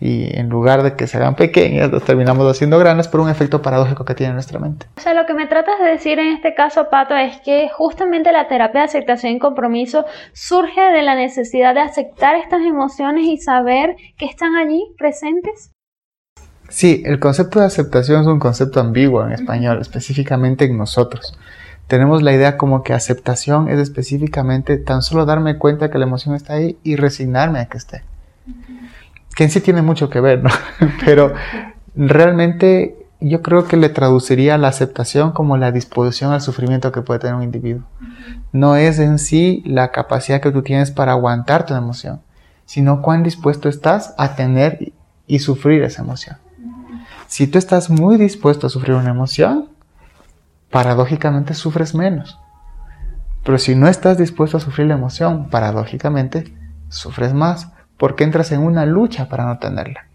y 0.00 0.36
en 0.38 0.48
lugar 0.48 0.82
de 0.82 0.94
que 0.94 1.06
se 1.06 1.16
hagan 1.16 1.34
pequeñas, 1.34 1.90
las 1.90 2.04
terminamos 2.04 2.48
haciendo 2.48 2.78
grandes 2.78 3.08
por 3.08 3.20
un 3.20 3.30
efecto 3.30 3.62
paradójico 3.62 4.04
que 4.04 4.14
tiene 4.14 4.32
nuestra 4.32 4.58
mente. 4.58 4.86
O 4.96 5.00
sea, 5.00 5.14
lo 5.14 5.26
que 5.26 5.34
me 5.34 5.46
tratas 5.46 5.80
de 5.80 5.86
decir 5.86 6.18
en 6.18 6.28
este 6.28 6.54
caso, 6.54 6.88
Pato, 6.90 7.16
es 7.16 7.40
que 7.40 7.68
justamente 7.72 8.30
la 8.30 8.46
terapia 8.46 8.82
de 8.82 8.86
aceptación 8.86 9.32
y 9.32 9.38
compromiso 9.38 10.04
surge 10.32 10.80
de 10.80 11.02
la 11.02 11.16
necesidad 11.16 11.74
de 11.74 11.80
aceptar 11.80 12.36
estas 12.36 12.62
emociones 12.62 13.26
y 13.26 13.38
saber 13.38 13.96
que 14.16 14.26
están 14.26 14.54
allí 14.54 14.84
presentes. 14.96 15.72
Sí, 16.68 17.02
el 17.06 17.18
concepto 17.18 17.60
de 17.60 17.66
aceptación 17.66 18.20
es 18.20 18.26
un 18.26 18.38
concepto 18.38 18.78
ambiguo 18.78 19.24
en 19.24 19.32
español, 19.32 19.80
específicamente 19.80 20.66
en 20.66 20.76
nosotros. 20.76 21.36
Tenemos 21.88 22.22
la 22.22 22.34
idea 22.34 22.58
como 22.58 22.82
que 22.82 22.92
aceptación 22.92 23.70
es 23.70 23.78
específicamente 23.78 24.76
tan 24.76 25.00
solo 25.00 25.24
darme 25.24 25.56
cuenta 25.56 25.90
que 25.90 25.98
la 25.98 26.04
emoción 26.04 26.34
está 26.34 26.52
ahí 26.52 26.76
y 26.84 26.96
resignarme 26.96 27.60
a 27.60 27.66
que 27.66 27.78
esté 27.78 28.02
que 29.38 29.44
en 29.44 29.50
sí 29.50 29.60
tiene 29.60 29.82
mucho 29.82 30.10
que 30.10 30.18
ver, 30.18 30.42
¿no? 30.42 30.50
Pero 31.04 31.32
realmente 31.94 33.06
yo 33.20 33.40
creo 33.40 33.68
que 33.68 33.76
le 33.76 33.88
traduciría 33.88 34.58
la 34.58 34.66
aceptación 34.66 35.30
como 35.30 35.56
la 35.56 35.70
disposición 35.70 36.32
al 36.32 36.40
sufrimiento 36.40 36.90
que 36.90 37.02
puede 37.02 37.20
tener 37.20 37.36
un 37.36 37.44
individuo. 37.44 37.84
No 38.50 38.74
es 38.74 38.98
en 38.98 39.20
sí 39.20 39.62
la 39.64 39.92
capacidad 39.92 40.40
que 40.40 40.50
tú 40.50 40.62
tienes 40.62 40.90
para 40.90 41.12
aguantar 41.12 41.66
tu 41.66 41.74
emoción, 41.74 42.20
sino 42.66 43.00
cuán 43.00 43.22
dispuesto 43.22 43.68
estás 43.68 44.12
a 44.18 44.34
tener 44.34 44.92
y 45.28 45.38
sufrir 45.38 45.84
esa 45.84 46.02
emoción. 46.02 46.38
Si 47.28 47.46
tú 47.46 47.58
estás 47.58 47.90
muy 47.90 48.16
dispuesto 48.16 48.66
a 48.66 48.70
sufrir 48.70 48.96
una 48.96 49.10
emoción, 49.10 49.68
paradójicamente 50.68 51.54
sufres 51.54 51.94
menos. 51.94 52.40
Pero 53.44 53.58
si 53.58 53.76
no 53.76 53.86
estás 53.86 54.18
dispuesto 54.18 54.56
a 54.56 54.60
sufrir 54.60 54.88
la 54.88 54.94
emoción, 54.94 55.48
paradójicamente, 55.48 56.52
sufres 56.88 57.34
más 57.34 57.68
porque 57.98 58.24
entras 58.24 58.52
en 58.52 58.60
una 58.60 58.86
lucha 58.86 59.28
para 59.28 59.44
no 59.44 59.58
tenerla. 59.58 60.06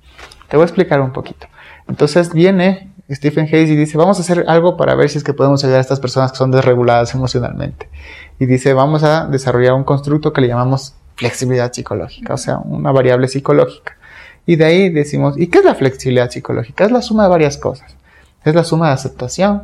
Te 0.49 0.57
voy 0.57 0.63
a 0.63 0.65
explicar 0.65 1.01
un 1.01 1.11
poquito. 1.11 1.47
Entonces 1.87 2.33
viene 2.33 2.91
Stephen 3.11 3.45
Hayes 3.45 3.69
y 3.69 3.75
dice, 3.75 3.97
vamos 3.97 4.17
a 4.17 4.21
hacer 4.21 4.45
algo 4.47 4.77
para 4.77 4.95
ver 4.95 5.09
si 5.09 5.17
es 5.17 5.23
que 5.23 5.33
podemos 5.33 5.63
ayudar 5.63 5.79
a 5.79 5.81
estas 5.81 5.99
personas 5.99 6.31
que 6.31 6.37
son 6.37 6.51
desreguladas 6.51 7.13
emocionalmente. 7.13 7.89
Y 8.39 8.45
dice, 8.45 8.73
vamos 8.73 9.03
a 9.03 9.27
desarrollar 9.27 9.73
un 9.73 9.83
constructo 9.83 10.33
que 10.33 10.41
le 10.41 10.47
llamamos 10.47 10.95
flexibilidad 11.15 11.71
psicológica, 11.71 12.33
o 12.33 12.37
sea, 12.37 12.57
una 12.57 12.91
variable 12.91 13.27
psicológica. 13.27 13.97
Y 14.45 14.55
de 14.55 14.65
ahí 14.65 14.89
decimos, 14.89 15.37
¿y 15.37 15.47
qué 15.47 15.59
es 15.59 15.65
la 15.65 15.75
flexibilidad 15.75 16.29
psicológica? 16.29 16.85
Es 16.85 16.91
la 16.91 17.01
suma 17.01 17.23
de 17.23 17.29
varias 17.29 17.57
cosas. 17.57 17.95
Es 18.43 18.55
la 18.55 18.63
suma 18.63 18.87
de 18.87 18.93
aceptación, 18.93 19.63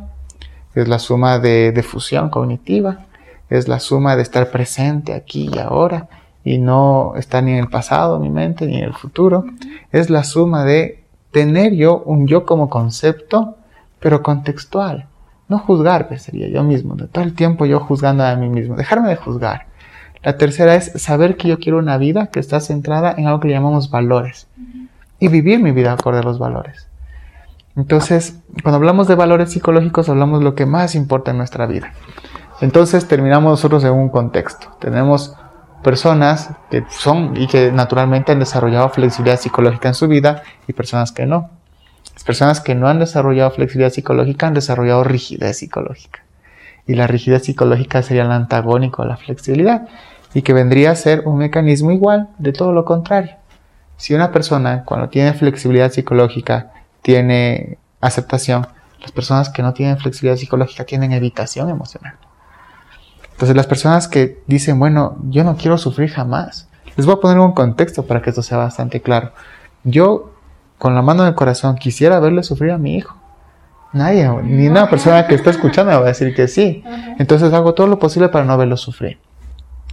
es 0.74 0.88
la 0.88 0.98
suma 0.98 1.38
de, 1.38 1.72
difusión 1.72 2.30
cognitiva, 2.30 3.06
es 3.50 3.68
la 3.68 3.80
suma 3.80 4.16
de 4.16 4.22
estar 4.22 4.50
presente 4.50 5.12
aquí 5.12 5.50
y 5.52 5.58
ahora 5.58 6.08
y 6.44 6.58
no 6.58 7.14
estar 7.16 7.42
ni 7.42 7.52
en 7.52 7.58
el 7.58 7.68
pasado, 7.68 8.18
mi 8.18 8.30
mente, 8.30 8.66
ni 8.66 8.76
en 8.76 8.84
el 8.84 8.94
futuro. 8.94 9.44
Es 9.92 10.10
la 10.10 10.24
suma 10.24 10.64
de 10.64 11.04
tener 11.30 11.74
yo 11.74 12.02
un 12.04 12.26
yo 12.26 12.46
como 12.46 12.70
concepto, 12.70 13.56
pero 13.98 14.22
contextual. 14.22 15.06
No 15.48 15.58
juzgar, 15.58 16.08
pues 16.08 16.22
sería 16.22 16.48
yo 16.48 16.62
mismo, 16.62 16.94
de 16.94 17.06
todo 17.08 17.24
el 17.24 17.34
tiempo 17.34 17.66
yo 17.66 17.80
juzgando 17.80 18.24
a 18.24 18.36
mí 18.36 18.48
mismo, 18.48 18.76
dejarme 18.76 19.08
de 19.08 19.16
juzgar. 19.16 19.66
La 20.22 20.36
tercera 20.36 20.74
es 20.74 20.92
saber 21.02 21.36
que 21.36 21.48
yo 21.48 21.58
quiero 21.58 21.78
una 21.78 21.96
vida 21.96 22.26
que 22.26 22.40
está 22.40 22.60
centrada 22.60 23.14
en 23.16 23.26
algo 23.26 23.40
que 23.40 23.48
llamamos 23.48 23.90
valores 23.90 24.48
y 25.18 25.28
vivir 25.28 25.60
mi 25.60 25.72
vida 25.72 25.92
acorde 25.92 26.18
a 26.18 26.22
los 26.22 26.38
valores. 26.38 26.88
Entonces, 27.76 28.38
cuando 28.62 28.76
hablamos 28.76 29.08
de 29.08 29.14
valores 29.14 29.52
psicológicos, 29.52 30.08
hablamos 30.08 30.40
de 30.40 30.44
lo 30.44 30.54
que 30.54 30.66
más 30.66 30.94
importa 30.94 31.30
en 31.30 31.38
nuestra 31.38 31.66
vida. 31.66 31.92
Entonces, 32.60 33.08
terminamos 33.08 33.50
nosotros 33.50 33.84
en 33.84 33.92
un 33.92 34.10
contexto. 34.10 34.68
Tenemos 34.80 35.34
personas 35.82 36.50
que 36.70 36.84
son 36.90 37.36
y 37.36 37.46
que 37.46 37.72
naturalmente 37.72 38.32
han 38.32 38.38
desarrollado 38.38 38.88
flexibilidad 38.90 39.40
psicológica 39.40 39.88
en 39.88 39.94
su 39.94 40.08
vida 40.08 40.42
y 40.66 40.72
personas 40.72 41.12
que 41.12 41.26
no. 41.26 41.50
Las 42.14 42.24
personas 42.24 42.60
que 42.60 42.74
no 42.74 42.88
han 42.88 42.98
desarrollado 42.98 43.50
flexibilidad 43.50 43.92
psicológica 43.92 44.46
han 44.46 44.54
desarrollado 44.54 45.04
rigidez 45.04 45.58
psicológica. 45.58 46.24
Y 46.86 46.94
la 46.94 47.06
rigidez 47.06 47.44
psicológica 47.44 48.02
sería 48.02 48.24
el 48.24 48.32
antagónico 48.32 49.02
a 49.02 49.06
la 49.06 49.16
flexibilidad 49.16 49.88
y 50.34 50.42
que 50.42 50.52
vendría 50.52 50.90
a 50.90 50.96
ser 50.96 51.22
un 51.26 51.38
mecanismo 51.38 51.90
igual 51.90 52.28
de 52.38 52.52
todo 52.52 52.72
lo 52.72 52.84
contrario. 52.84 53.36
Si 53.96 54.14
una 54.14 54.32
persona 54.32 54.84
cuando 54.84 55.08
tiene 55.08 55.32
flexibilidad 55.32 55.90
psicológica 55.92 56.72
tiene 57.02 57.78
aceptación, 58.00 58.66
las 59.00 59.12
personas 59.12 59.48
que 59.48 59.62
no 59.62 59.72
tienen 59.72 59.98
flexibilidad 59.98 60.38
psicológica 60.38 60.84
tienen 60.84 61.12
evitación 61.12 61.70
emocional. 61.70 62.14
Entonces 63.40 63.56
las 63.56 63.66
personas 63.66 64.06
que 64.06 64.42
dicen, 64.46 64.78
bueno, 64.78 65.16
yo 65.30 65.44
no 65.44 65.56
quiero 65.56 65.78
sufrir 65.78 66.10
jamás, 66.10 66.68
les 66.94 67.06
voy 67.06 67.14
a 67.14 67.20
poner 67.20 67.38
un 67.38 67.52
contexto 67.52 68.04
para 68.04 68.20
que 68.20 68.28
esto 68.28 68.42
sea 68.42 68.58
bastante 68.58 69.00
claro. 69.00 69.32
Yo, 69.82 70.34
con 70.76 70.94
la 70.94 71.00
mano 71.00 71.22
en 71.22 71.28
el 71.28 71.34
corazón, 71.34 71.76
quisiera 71.76 72.20
verle 72.20 72.42
sufrir 72.42 72.72
a 72.72 72.76
mi 72.76 72.96
hijo. 72.96 73.16
Nadie, 73.94 74.28
ni 74.42 74.68
una 74.68 74.90
persona 74.90 75.26
que 75.26 75.36
está 75.36 75.48
escuchando 75.48 75.90
me 75.90 75.96
va 75.96 76.04
a 76.04 76.08
decir 76.08 76.34
que 76.34 76.48
sí. 76.48 76.84
Entonces 77.18 77.50
hago 77.54 77.72
todo 77.72 77.86
lo 77.86 77.98
posible 77.98 78.28
para 78.28 78.44
no 78.44 78.58
verlo 78.58 78.76
sufrir. 78.76 79.18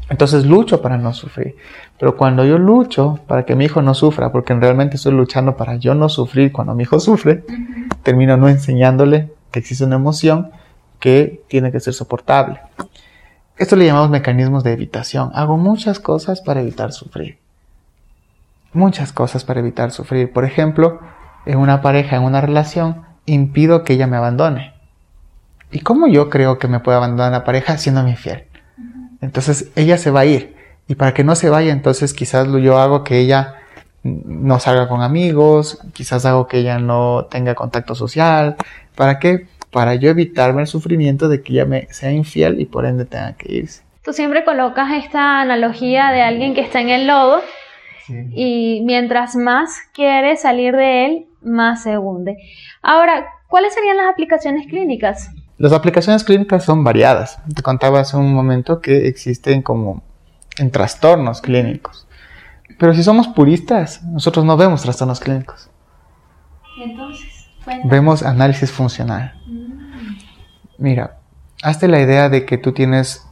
Entonces 0.10 0.46
lucho 0.46 0.82
para 0.82 0.98
no 0.98 1.14
sufrir. 1.14 1.56
Pero 1.98 2.18
cuando 2.18 2.44
yo 2.44 2.58
lucho 2.58 3.18
para 3.28 3.46
que 3.46 3.56
mi 3.56 3.64
hijo 3.64 3.82
no 3.82 3.94
sufra, 3.94 4.30
porque 4.30 4.54
realmente 4.56 4.98
estoy 4.98 5.14
luchando 5.14 5.56
para 5.56 5.78
yo 5.78 5.96
no 5.96 6.10
sufrir 6.10 6.52
cuando 6.52 6.76
mi 6.76 6.84
hijo 6.84 7.00
sufre, 7.00 7.46
termino 8.04 8.36
no 8.36 8.50
enseñándole 8.50 9.32
que 9.52 9.60
existe 9.60 9.86
una 9.86 9.96
emoción 9.96 10.52
que 11.00 11.46
tiene 11.48 11.72
que 11.72 11.80
ser 11.80 11.94
soportable. 11.94 12.60
Esto 13.58 13.76
le 13.76 13.86
llamamos 13.86 14.12
mecanismos 14.12 14.64
de 14.64 14.74
evitación. 14.74 15.32
Hago 15.34 15.58
muchas 15.58 16.00
cosas 16.00 16.42
para 16.42 16.62
evitar 16.62 16.92
sufrir. 16.92 17.40
Muchas 18.72 19.12
cosas 19.12 19.44
para 19.44 19.62
evitar 19.62 19.92
sufrir. 19.92 20.32
Por 20.32 20.46
ejemplo, 20.46 21.00
en 21.46 21.58
una 21.58 21.82
pareja, 21.82 22.18
en 22.18 22.24
una 22.24 22.40
relación, 22.40 23.04
impido 23.26 23.84
que 23.84 23.94
ella 23.94 24.06
me 24.06 24.18
abandone. 24.18 24.74
¿Y 25.72 25.80
cómo 25.80 26.08
yo 26.08 26.30
creo 26.30 26.60
que 26.60 26.68
me 26.68 26.80
puede 26.80 26.98
abandonar 26.98 27.32
la 27.32 27.44
pareja 27.44 27.78
siendo 27.78 28.04
mi 28.04 28.16
fiel? 28.16 28.46
Entonces 29.22 29.72
ella 29.76 29.98
se 29.98 30.12
va 30.12 30.22
a 30.22 30.26
ir. 30.26 30.56
Y 30.88 30.96
para 30.96 31.14
que 31.16 31.24
no 31.24 31.36
se 31.36 31.50
vaya, 31.50 31.72
entonces 31.72 32.14
quizás 32.14 32.48
yo 32.62 32.78
hago 32.78 33.04
que 33.04 33.18
ella 33.18 33.56
no 34.04 34.60
salga 34.60 34.88
con 34.88 35.02
amigos, 35.02 35.80
quizás 35.94 36.26
hago 36.26 36.48
que 36.48 36.60
ella 36.60 36.78
no 36.78 37.26
tenga 37.30 37.56
contacto 37.56 37.96
social. 37.96 38.56
¿Para 38.96 39.18
qué? 39.20 39.48
Para 39.78 39.94
yo 39.94 40.10
evitarme 40.10 40.62
el 40.62 40.68
sufrimiento 40.68 41.30
de 41.30 41.44
que 41.44 41.54
ella 41.54 41.66
me 41.66 41.86
sea 41.92 42.12
infiel 42.12 42.60
y 42.60 42.66
por 42.66 42.88
ende 42.88 43.06
tenga 43.06 43.34
que 43.34 43.54
irse. 43.54 43.84
Tú 44.04 44.12
siempre 44.12 44.44
colocas 44.44 44.90
esta 44.92 45.40
analogía 45.40 46.10
de 46.10 46.24
alguien 46.24 46.56
que 46.56 46.62
está 46.62 46.82
en 46.82 46.90
el 46.90 47.06
lodo 47.06 47.44
y 48.34 48.82
mientras 48.86 49.36
más 49.36 49.78
quiere 49.94 50.36
salir 50.36 50.76
de 50.76 51.06
él, 51.06 51.28
más 51.44 51.84
se 51.84 51.96
hunde. 51.96 52.38
Ahora, 52.82 53.28
¿cuáles 53.48 53.76
serían 53.76 53.98
las 53.98 54.10
aplicaciones 54.10 54.66
clínicas? 54.66 55.30
Las 55.60 55.74
aplicaciones 55.74 56.24
clínicas 56.24 56.66
son 56.66 56.84
variadas. 56.84 57.40
Te 57.54 57.62
contaba 57.62 58.00
hace 58.00 58.18
un 58.18 58.34
momento 58.34 58.82
que 58.82 59.08
existen 59.08 59.62
como 59.62 60.02
en 60.58 60.72
trastornos 60.72 61.40
clínicos. 61.40 62.08
Pero 62.80 62.96
si 62.96 63.04
somos 63.04 63.28
puristas, 63.28 64.02
nosotros 64.02 64.44
no 64.44 64.58
vemos 64.58 64.82
trastornos 64.82 65.20
clínicos. 65.20 65.70
Entonces, 66.84 67.52
vemos 67.84 68.24
análisis 68.24 68.72
funcional. 68.72 69.37
Mira, 70.78 71.18
hazte 71.64 71.88
la 71.88 72.02
idea 72.02 72.30
de 72.30 72.46
que 72.46 72.58
tú 72.58 72.72
tienes, 72.72 73.26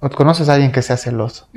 o 0.00 0.08
conoces 0.10 0.48
a 0.48 0.54
alguien 0.54 0.72
que 0.72 0.82
sea 0.82 0.96
celoso. 0.96 1.48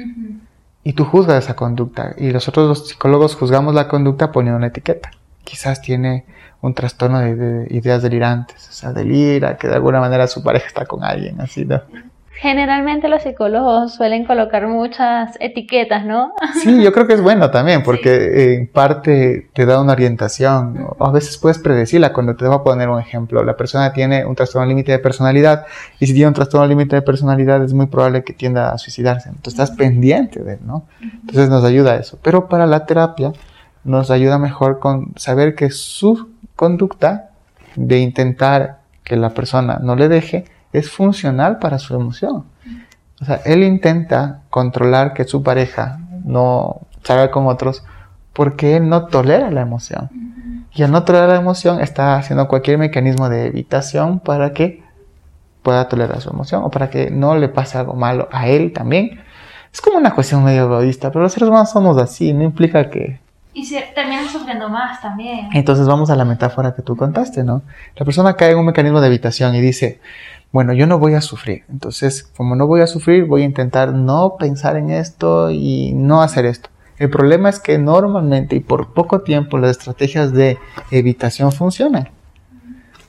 Y 0.83 0.93
tú 0.93 1.05
juzgas 1.05 1.43
esa 1.43 1.55
conducta. 1.55 2.13
Y 2.17 2.27
nosotros 2.27 2.67
los 2.67 2.87
psicólogos 2.89 3.35
juzgamos 3.35 3.73
la 3.73 3.87
conducta 3.87 4.31
poniendo 4.31 4.57
una 4.57 4.67
etiqueta. 4.67 5.11
Quizás 5.43 5.81
tiene 5.81 6.25
un 6.61 6.73
trastorno 6.73 7.19
de, 7.19 7.67
ideas 7.69 8.01
delirantes. 8.01 8.69
O 8.69 8.73
sea, 8.73 8.93
delira, 8.93 9.57
que 9.57 9.67
de 9.67 9.75
alguna 9.75 9.99
manera 9.99 10.27
su 10.27 10.43
pareja 10.43 10.67
está 10.67 10.85
con 10.85 11.03
alguien, 11.03 11.41
así, 11.41 11.65
¿no? 11.65 11.81
Generalmente 12.37 13.07
los 13.07 13.23
psicólogos 13.23 13.93
suelen 13.93 14.25
colocar 14.25 14.67
muchas 14.67 15.37
etiquetas, 15.39 16.05
¿no? 16.05 16.33
Sí, 16.61 16.83
yo 16.83 16.91
creo 16.91 17.07
que 17.07 17.13
es 17.13 17.21
bueno 17.21 17.49
también, 17.49 17.83
porque 17.83 18.55
en 18.55 18.67
parte 18.67 19.49
te 19.53 19.65
da 19.65 19.81
una 19.81 19.93
orientación. 19.93 20.85
O 20.97 21.05
a 21.05 21.11
veces 21.11 21.37
puedes 21.37 21.59
predecirla 21.59 22.11
cuando 22.11 22.35
te 22.35 22.45
voy 22.45 22.55
a 22.55 22.63
poner 22.63 22.89
un 22.89 22.99
ejemplo. 22.99 23.43
La 23.43 23.55
persona 23.55 23.93
tiene 23.93 24.25
un 24.25 24.35
trastorno 24.35 24.67
límite 24.67 24.91
de 24.91 24.99
personalidad 24.99 25.65
y 25.99 26.07
si 26.07 26.13
tiene 26.13 26.27
un 26.27 26.33
trastorno 26.33 26.67
límite 26.67 26.97
de 26.97 27.01
personalidad 27.01 27.63
es 27.63 27.73
muy 27.73 27.85
probable 27.87 28.23
que 28.23 28.33
tienda 28.33 28.71
a 28.71 28.77
suicidarse. 28.77 29.29
Entonces 29.29 29.53
estás 29.53 29.71
pendiente 29.71 30.43
de 30.43 30.53
él, 30.53 30.59
¿no? 30.65 30.85
Entonces 31.01 31.49
nos 31.49 31.63
ayuda 31.63 31.95
eso. 31.95 32.19
Pero 32.21 32.47
para 32.49 32.65
la 32.67 32.85
terapia 32.85 33.31
nos 33.85 34.11
ayuda 34.11 34.37
mejor 34.37 34.79
con 34.79 35.13
saber 35.15 35.55
que 35.55 35.69
su 35.69 36.29
conducta 36.55 37.29
de 37.75 37.99
intentar 37.99 38.79
que 39.03 39.15
la 39.15 39.29
persona 39.29 39.79
no 39.81 39.95
le 39.95 40.09
deje 40.09 40.45
es 40.77 40.89
funcional 40.89 41.59
para 41.59 41.79
su 41.79 41.95
emoción. 41.95 42.45
O 43.21 43.25
sea, 43.25 43.41
él 43.45 43.63
intenta 43.63 44.41
controlar 44.49 45.13
que 45.13 45.23
su 45.23 45.41
pareja 45.41 45.99
no 46.23 46.81
salga 47.03 47.31
con 47.31 47.47
otros 47.47 47.83
porque 48.33 48.75
él 48.75 48.89
no 48.89 49.05
tolera 49.05 49.49
la 49.51 49.61
emoción. 49.61 50.09
Y 50.73 50.83
al 50.83 50.91
no 50.91 51.03
tolerar 51.03 51.29
la 51.29 51.37
emoción 51.37 51.79
está 51.79 52.17
haciendo 52.17 52.49
cualquier 52.49 52.77
mecanismo 52.77 53.29
de 53.29 53.45
evitación 53.45 54.19
para 54.19 54.51
que 54.51 54.83
pueda 55.63 55.87
tolerar 55.87 56.19
su 56.19 56.29
emoción 56.29 56.63
o 56.63 56.69
para 56.69 56.89
que 56.89 57.09
no 57.09 57.37
le 57.37 57.47
pase 57.47 57.77
algo 57.77 57.93
malo 57.93 58.27
a 58.31 58.47
él 58.47 58.73
también. 58.73 59.21
Es 59.73 59.79
como 59.81 59.97
una 59.97 60.13
cuestión 60.13 60.43
medio 60.43 60.65
egoísta, 60.65 61.11
pero 61.11 61.23
los 61.23 61.33
seres 61.33 61.49
humanos 61.49 61.71
somos 61.71 61.97
así, 61.97 62.33
no 62.33 62.43
implica 62.43 62.89
que... 62.89 63.19
Y 63.53 63.65
se 63.65 63.81
terminan 63.95 64.27
sufriendo 64.27 64.67
más 64.67 65.01
también. 65.01 65.49
Entonces 65.53 65.87
vamos 65.87 66.09
a 66.09 66.15
la 66.17 66.25
metáfora 66.25 66.75
que 66.75 66.81
tú 66.81 66.97
contaste, 66.97 67.45
¿no? 67.45 67.61
La 67.95 68.05
persona 68.05 68.35
cae 68.35 68.51
en 68.51 68.57
un 68.57 68.65
mecanismo 68.65 68.99
de 68.99 69.07
evitación 69.07 69.55
y 69.55 69.61
dice, 69.61 70.01
bueno, 70.55 70.71
yo 70.71 70.87
no 70.87 70.99
voy 70.99 71.15
a 71.15 71.19
sufrir. 71.19 71.65
Entonces, 71.67 72.23
como 72.23 72.55
no 72.55 72.65
voy 72.65 72.79
a 72.79 72.87
sufrir, 72.87 73.25
voy 73.25 73.41
a 73.41 73.45
intentar 73.45 73.91
no 73.91 74.37
pensar 74.39 74.77
en 74.77 74.89
esto 74.89 75.51
y 75.51 75.91
no 75.93 76.21
hacer 76.21 76.45
esto. 76.45 76.69
El 76.97 77.09
problema 77.09 77.49
es 77.49 77.59
que 77.59 77.77
normalmente 77.77 78.55
y 78.55 78.61
por 78.61 78.93
poco 78.93 79.19
tiempo 79.19 79.57
las 79.57 79.71
estrategias 79.71 80.31
de 80.31 80.57
evitación 80.91 81.51
funcionan. 81.51 82.07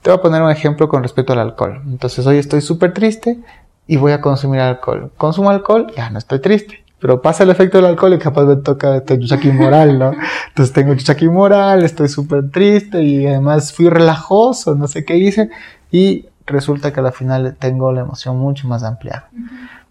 Te 0.02 0.10
voy 0.10 0.18
a 0.18 0.22
poner 0.22 0.42
un 0.42 0.50
ejemplo 0.50 0.88
con 0.88 1.04
respecto 1.04 1.34
al 1.34 1.38
alcohol. 1.38 1.82
Entonces, 1.86 2.26
hoy 2.26 2.38
estoy 2.38 2.62
súper 2.62 2.92
triste 2.92 3.38
y 3.86 3.96
voy 3.96 4.10
a 4.10 4.20
consumir 4.20 4.58
alcohol. 4.58 5.12
Consumo 5.16 5.48
alcohol, 5.50 5.86
ya 5.96 6.10
no 6.10 6.18
estoy 6.18 6.40
triste. 6.40 6.82
Pero 6.98 7.22
pasa 7.22 7.44
el 7.44 7.50
efecto 7.50 7.78
del 7.78 7.86
alcohol 7.86 8.14
y 8.14 8.18
capaz 8.18 8.42
me 8.42 8.56
toca 8.56 8.96
este 8.96 9.20
chuchaqui 9.20 9.52
moral, 9.52 10.00
¿no? 10.00 10.10
Entonces 10.48 10.72
tengo 10.74 10.96
chuchaqui 10.96 11.28
moral, 11.28 11.84
estoy 11.84 12.08
súper 12.08 12.50
triste 12.50 13.00
y 13.04 13.24
además 13.24 13.72
fui 13.72 13.88
relajoso, 13.88 14.74
no 14.74 14.88
sé 14.88 15.04
qué 15.04 15.16
hice. 15.16 15.48
Y 15.92 16.26
resulta 16.46 16.92
que 16.92 17.00
al 17.00 17.12
final 17.12 17.56
tengo 17.58 17.92
la 17.92 18.00
emoción 18.00 18.38
mucho 18.38 18.68
más 18.68 18.82
ampliada. 18.82 19.28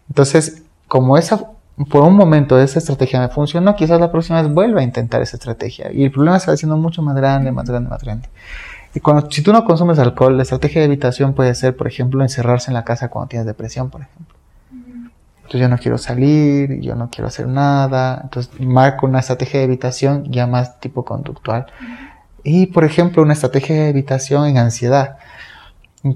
Entonces, 0.09 0.63
como 0.87 1.17
esa, 1.17 1.51
por 1.89 2.03
un 2.03 2.15
momento 2.15 2.59
esa 2.59 2.79
estrategia 2.79 3.19
me 3.19 3.29
funcionó, 3.29 3.75
quizás 3.75 3.99
la 3.99 4.11
próxima 4.11 4.41
vez 4.41 4.53
vuelva 4.53 4.81
a 4.81 4.83
intentar 4.83 5.21
esa 5.21 5.37
estrategia. 5.37 5.91
Y 5.91 6.03
el 6.03 6.11
problema 6.11 6.39
se 6.39 6.67
va 6.67 6.75
mucho 6.75 7.01
más 7.01 7.15
grande, 7.15 7.51
más 7.51 7.67
grande, 7.69 7.89
más 7.89 8.01
grande. 8.03 8.29
Y 8.93 9.01
cuando, 9.01 9.29
si 9.29 9.41
tú 9.41 9.51
no 9.51 9.65
consumes 9.65 9.99
alcohol, 9.99 10.37
la 10.37 10.43
estrategia 10.43 10.79
de 10.79 10.85
evitación 10.85 11.33
puede 11.33 11.53
ser, 11.53 11.75
por 11.75 11.87
ejemplo, 11.87 12.21
encerrarse 12.21 12.71
en 12.71 12.75
la 12.75 12.85
casa 12.85 13.09
cuando 13.09 13.27
tienes 13.27 13.45
depresión, 13.45 13.89
por 13.89 14.01
ejemplo. 14.01 14.35
Entonces 15.37 15.61
yo 15.61 15.69
no 15.69 15.77
quiero 15.77 15.97
salir, 15.97 16.79
yo 16.79 16.95
no 16.95 17.09
quiero 17.09 17.27
hacer 17.27 17.47
nada. 17.47 18.21
Entonces 18.23 18.59
marco 18.59 19.05
una 19.05 19.19
estrategia 19.19 19.59
de 19.59 19.65
evitación 19.65 20.31
ya 20.31 20.47
más 20.47 20.79
tipo 20.79 21.05
conductual. 21.05 21.67
Y 22.43 22.67
por 22.67 22.83
ejemplo, 22.83 23.21
una 23.21 23.33
estrategia 23.33 23.75
de 23.75 23.89
evitación 23.89 24.47
en 24.47 24.57
ansiedad. 24.57 25.17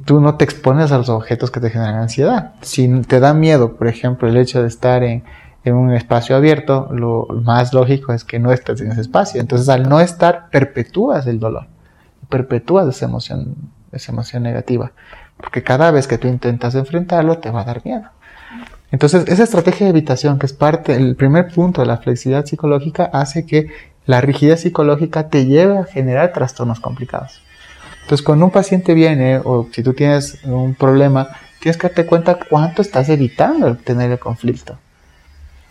Tú 0.05 0.19
no 0.19 0.36
te 0.36 0.46
expones 0.46 0.91
a 0.91 0.98
los 0.98 1.10
objetos 1.10 1.50
que 1.50 1.60
te 1.60 1.72
generan 1.72 1.96
ansiedad. 1.96 2.53
Si 2.62 2.88
te 3.01 3.19
da 3.19 3.34
miedo, 3.34 3.75
por 3.75 3.88
ejemplo, 3.88 4.27
el 4.27 4.38
hecho 4.38 4.62
de 4.62 4.67
estar 4.67 5.03
en, 5.03 5.24
un 5.65 5.93
espacio 5.93 6.36
abierto, 6.36 6.89
lo 6.91 7.27
más 7.43 7.74
lógico 7.74 8.12
es 8.12 8.24
que 8.24 8.39
no 8.39 8.51
estés 8.51 8.81
en 8.81 8.91
ese 8.91 9.01
espacio. 9.01 9.39
Entonces 9.41 9.69
al 9.69 9.88
no 9.88 10.00
estar, 10.00 10.50
perpetúas 10.50 11.27
el 11.27 11.39
dolor. 11.39 11.67
Perpetúas 12.27 12.88
esa 12.88 13.05
emoción, 13.05 13.55
esa 13.91 14.12
emoción 14.12 14.43
negativa. 14.43 14.91
Porque 15.38 15.63
cada 15.63 15.91
vez 15.91 16.08
que 16.08 16.17
tú 16.17 16.27
intentas 16.27 16.75
enfrentarlo, 16.75 17.38
te 17.38 17.51
va 17.51 17.62
a 17.62 17.65
dar 17.65 17.86
miedo. 17.86 18.03
Entonces, 18.91 19.27
esa 19.27 19.43
estrategia 19.43 19.86
de 19.86 19.91
evitación, 19.91 20.39
que 20.39 20.48
es 20.48 20.53
parte, 20.53 20.96
el 20.96 21.15
primer 21.15 21.51
punto 21.53 21.81
de 21.81 21.88
la 21.88 21.98
flexibilidad 21.98 22.46
psicológica, 22.46 23.10
hace 23.13 23.46
que 23.46 23.67
la 24.05 24.22
rigidez 24.22 24.62
psicológica 24.62 25.29
te 25.29 25.46
lleve 25.46 25.77
a 25.77 25.84
generar 25.84 26.34
trastornos 26.34 26.79
complicados. 26.79 27.43
Entonces, 28.09 28.25
cuando 28.25 28.45
un 28.45 28.51
paciente 28.51 28.95
viene 28.95 29.37
o 29.37 29.67
si 29.71 29.83
tú 29.83 29.93
tienes 29.93 30.43
un 30.43 30.73
problema, 30.73 31.27
tienes 31.59 31.77
que 31.77 31.89
darte 31.89 32.07
cuenta 32.07 32.39
cuánto 32.49 32.81
estás 32.81 33.07
evitando 33.07 33.75
tener 33.75 34.09
el 34.09 34.17
conflicto. 34.17 34.79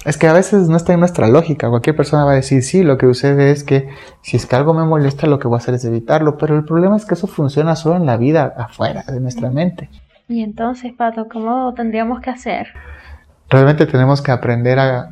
Es 0.04 0.16
que 0.18 0.28
a 0.28 0.32
veces 0.32 0.68
no 0.68 0.76
está 0.76 0.92
en 0.92 1.00
nuestra 1.00 1.26
lógica. 1.26 1.68
Cualquier 1.68 1.96
persona 1.96 2.24
va 2.24 2.30
a 2.30 2.34
decir, 2.36 2.62
sí, 2.62 2.84
lo 2.84 2.96
que 2.96 3.06
sucede 3.06 3.50
es 3.50 3.64
que 3.64 3.88
si 4.22 4.36
es 4.36 4.46
que 4.46 4.54
algo 4.54 4.72
me 4.72 4.84
molesta, 4.84 5.26
lo 5.26 5.40
que 5.40 5.48
voy 5.48 5.56
a 5.56 5.58
hacer 5.58 5.74
es 5.74 5.84
evitarlo. 5.84 6.38
Pero 6.38 6.56
el 6.56 6.64
problema 6.64 6.96
es 6.96 7.06
que 7.06 7.14
eso 7.14 7.26
funciona 7.26 7.74
solo 7.74 7.96
en 7.96 8.06
la 8.06 8.16
vida 8.16 8.54
afuera 8.56 9.02
de 9.08 9.18
nuestra 9.18 9.50
mente. 9.50 9.90
Y 10.28 10.44
entonces, 10.44 10.92
Pato, 10.96 11.26
¿cómo 11.26 11.74
tendríamos 11.74 12.20
que 12.20 12.30
hacer? 12.30 12.68
Realmente 13.50 13.84
tenemos 13.86 14.22
que 14.22 14.30
aprender 14.30 14.78
a 14.78 15.10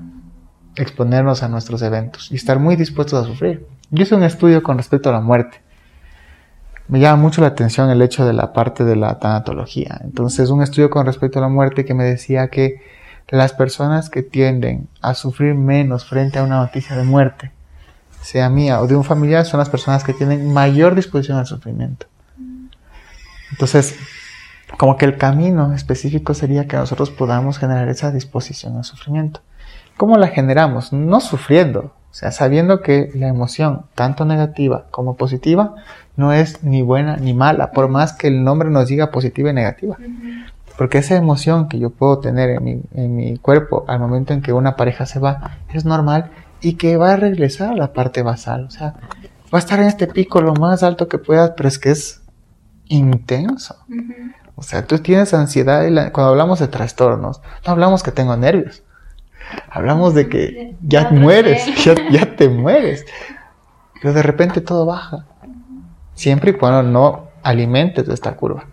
exponernos 0.77 1.43
a 1.43 1.49
nuestros 1.49 1.83
eventos 1.83 2.31
y 2.31 2.37
estar 2.37 2.61
muy 2.61 2.77
dispuestos 2.77 3.25
a 3.25 3.27
sufrir. 3.27 3.67
Yo 3.91 4.05
hice 4.05 4.15
un 4.15 4.23
estudio 4.23 4.63
con 4.63 4.77
respecto 4.77 5.09
a 5.09 5.13
la 5.13 5.21
muerte. 5.21 5.66
Me 6.89 7.01
llama 7.01 7.21
mucho 7.21 7.41
la 7.41 7.49
atención 7.49 7.91
el 7.91 8.01
hecho 8.01 8.25
de 8.25 8.33
la 8.33 8.53
parte 8.53 8.85
de 8.85 8.95
la 8.95 9.19
tanatología. 9.19 10.01
Entonces, 10.05 10.51
un 10.51 10.63
estudio 10.63 10.89
con 10.89 11.05
respecto 11.05 11.39
a 11.39 11.43
la 11.43 11.49
muerte 11.49 11.85
que 11.85 11.95
me 11.95 12.05
decía 12.05 12.49
que 12.49 12.81
las 13.29 13.53
personas 13.53 14.09
que 14.09 14.23
tienden 14.23 14.89
a 15.03 15.15
sufrir 15.15 15.55
menos 15.55 16.05
frente 16.05 16.39
a 16.39 16.45
una 16.45 16.61
noticia 16.61 16.97
de 16.97 17.03
muerte, 17.03 17.51
sea 18.21 18.49
mía 18.51 18.81
o 18.81 18.87
de 18.87 18.95
un 18.95 19.03
familiar, 19.03 19.45
son 19.45 19.59
las 19.59 19.69
personas 19.69 20.05
que 20.05 20.13
tienen 20.13 20.53
mayor 20.53 20.95
disposición 20.95 21.39
al 21.39 21.47
sufrimiento. 21.47 22.07
Entonces, 23.51 23.97
como 24.79 24.97
que 24.97 25.07
el 25.07 25.17
camino 25.17 25.73
específico 25.73 26.35
sería 26.35 26.69
que 26.69 26.77
nosotros 26.77 27.11
podamos 27.11 27.59
generar 27.59 27.89
esa 27.89 28.13
disposición 28.13 28.77
al 28.77 28.85
sufrimiento. 28.85 29.41
¿Cómo 29.97 30.19
la 30.19 30.29
generamos? 30.29 30.93
No 30.93 31.21
sufriendo, 31.21 31.96
o 32.17 32.19
sea, 32.19 32.33
sabiendo 32.33 32.81
que 32.81 33.11
la 33.15 33.29
emoción, 33.29 33.83
tanto 33.95 34.25
negativa 34.25 34.87
como 34.91 35.19
positiva, 35.19 35.75
no 36.17 36.33
es 36.33 36.63
ni 36.63 36.81
buena 36.81 37.19
ni 37.19 37.35
mala, 37.35 37.73
por 37.73 37.89
más 37.89 38.15
que 38.15 38.29
el 38.29 38.43
nombre 38.43 38.71
nos 38.71 38.89
diga 38.89 39.11
positiva 39.11 39.51
y 39.51 39.53
negativa. 39.53 39.99
Porque 40.79 40.97
esa 40.97 41.15
emoción 41.15 41.69
que 41.69 41.79
yo 41.79 41.91
puedo 41.91 42.21
tener 42.21 42.49
en 42.49 42.65
mi, 42.65 42.81
en 42.95 43.17
mi 43.17 43.37
cuerpo 43.37 43.85
al 43.87 43.99
momento 43.99 44.33
en 44.33 44.41
que 44.41 44.55
una 44.55 44.77
pareja 44.77 45.05
se 45.05 45.19
va 45.19 45.59
es 45.75 45.85
normal 45.85 46.31
y 46.63 46.77
que 46.77 46.97
va 46.97 47.13
a 47.13 47.17
regresar 47.17 47.73
a 47.73 47.77
la 47.77 47.93
parte 47.93 48.23
basal. 48.23 48.65
O 48.65 48.71
sea, 48.71 48.95
va 49.53 49.59
a 49.59 49.59
estar 49.59 49.79
en 49.79 49.87
este 49.87 50.07
pico 50.07 50.41
lo 50.41 50.55
más 50.55 50.83
alto 50.83 51.09
que 51.09 51.19
puedas, 51.19 51.51
pero 51.55 51.69
es 51.69 51.79
que 51.79 51.91
es 51.91 52.23
intenso. 52.87 53.77
O 54.55 54.63
sea, 54.63 54.87
tú 54.87 55.01
tienes 55.01 55.35
ansiedad 55.35 55.85
y 55.87 55.93
cuando 56.13 56.31
hablamos 56.31 56.61
de 56.61 56.69
trastornos, 56.69 57.43
no 57.67 57.73
hablamos 57.73 58.03
que 58.03 58.11
tengo 58.11 58.35
nervios. 58.39 58.83
Hablamos 59.71 60.15
de 60.15 60.29
que 60.29 60.75
ya 60.83 61.11
mueres, 61.11 61.67
ya, 61.85 61.95
ya 62.11 62.27
te 62.37 62.49
mueres. 62.49 63.05
Pero 64.01 64.15
de 64.15 64.23
repente 64.23 64.61
todo 64.61 64.87
baja. 64.87 65.27
Siempre 66.15 66.53
y 66.53 66.55
cuando 66.55 66.83
no 66.83 67.29
alimentes 67.43 68.09
esta 68.09 68.37
curva. 68.37 68.65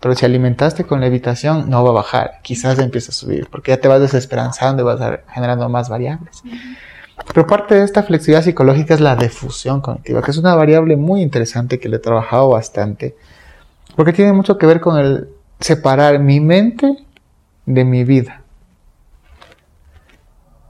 Pero 0.00 0.14
si 0.14 0.26
alimentaste 0.26 0.84
con 0.84 1.00
la 1.00 1.06
evitación, 1.06 1.70
no 1.70 1.82
va 1.82 1.90
a 1.90 1.94
bajar. 1.94 2.32
Quizás 2.42 2.78
empieza 2.78 3.10
a 3.10 3.14
subir, 3.14 3.48
porque 3.50 3.70
ya 3.70 3.78
te 3.78 3.88
vas 3.88 4.00
desesperanzando 4.00 4.82
y 4.82 4.84
vas 4.84 5.00
generando 5.32 5.68
más 5.68 5.88
variables. 5.88 6.42
Pero 7.32 7.46
parte 7.46 7.76
de 7.76 7.84
esta 7.84 8.02
flexibilidad 8.02 8.44
psicológica 8.44 8.94
es 8.94 9.00
la 9.00 9.16
difusión 9.16 9.80
cognitiva, 9.80 10.22
que 10.22 10.30
es 10.30 10.36
una 10.36 10.54
variable 10.54 10.96
muy 10.96 11.22
interesante 11.22 11.78
que 11.78 11.88
le 11.88 11.96
he 11.96 12.00
trabajado 12.00 12.50
bastante, 12.50 13.16
porque 13.96 14.12
tiene 14.12 14.32
mucho 14.32 14.58
que 14.58 14.66
ver 14.66 14.80
con 14.80 14.98
el 14.98 15.28
separar 15.60 16.18
mi 16.18 16.40
mente 16.40 16.98
de 17.64 17.84
mi 17.84 18.04
vida. 18.04 18.42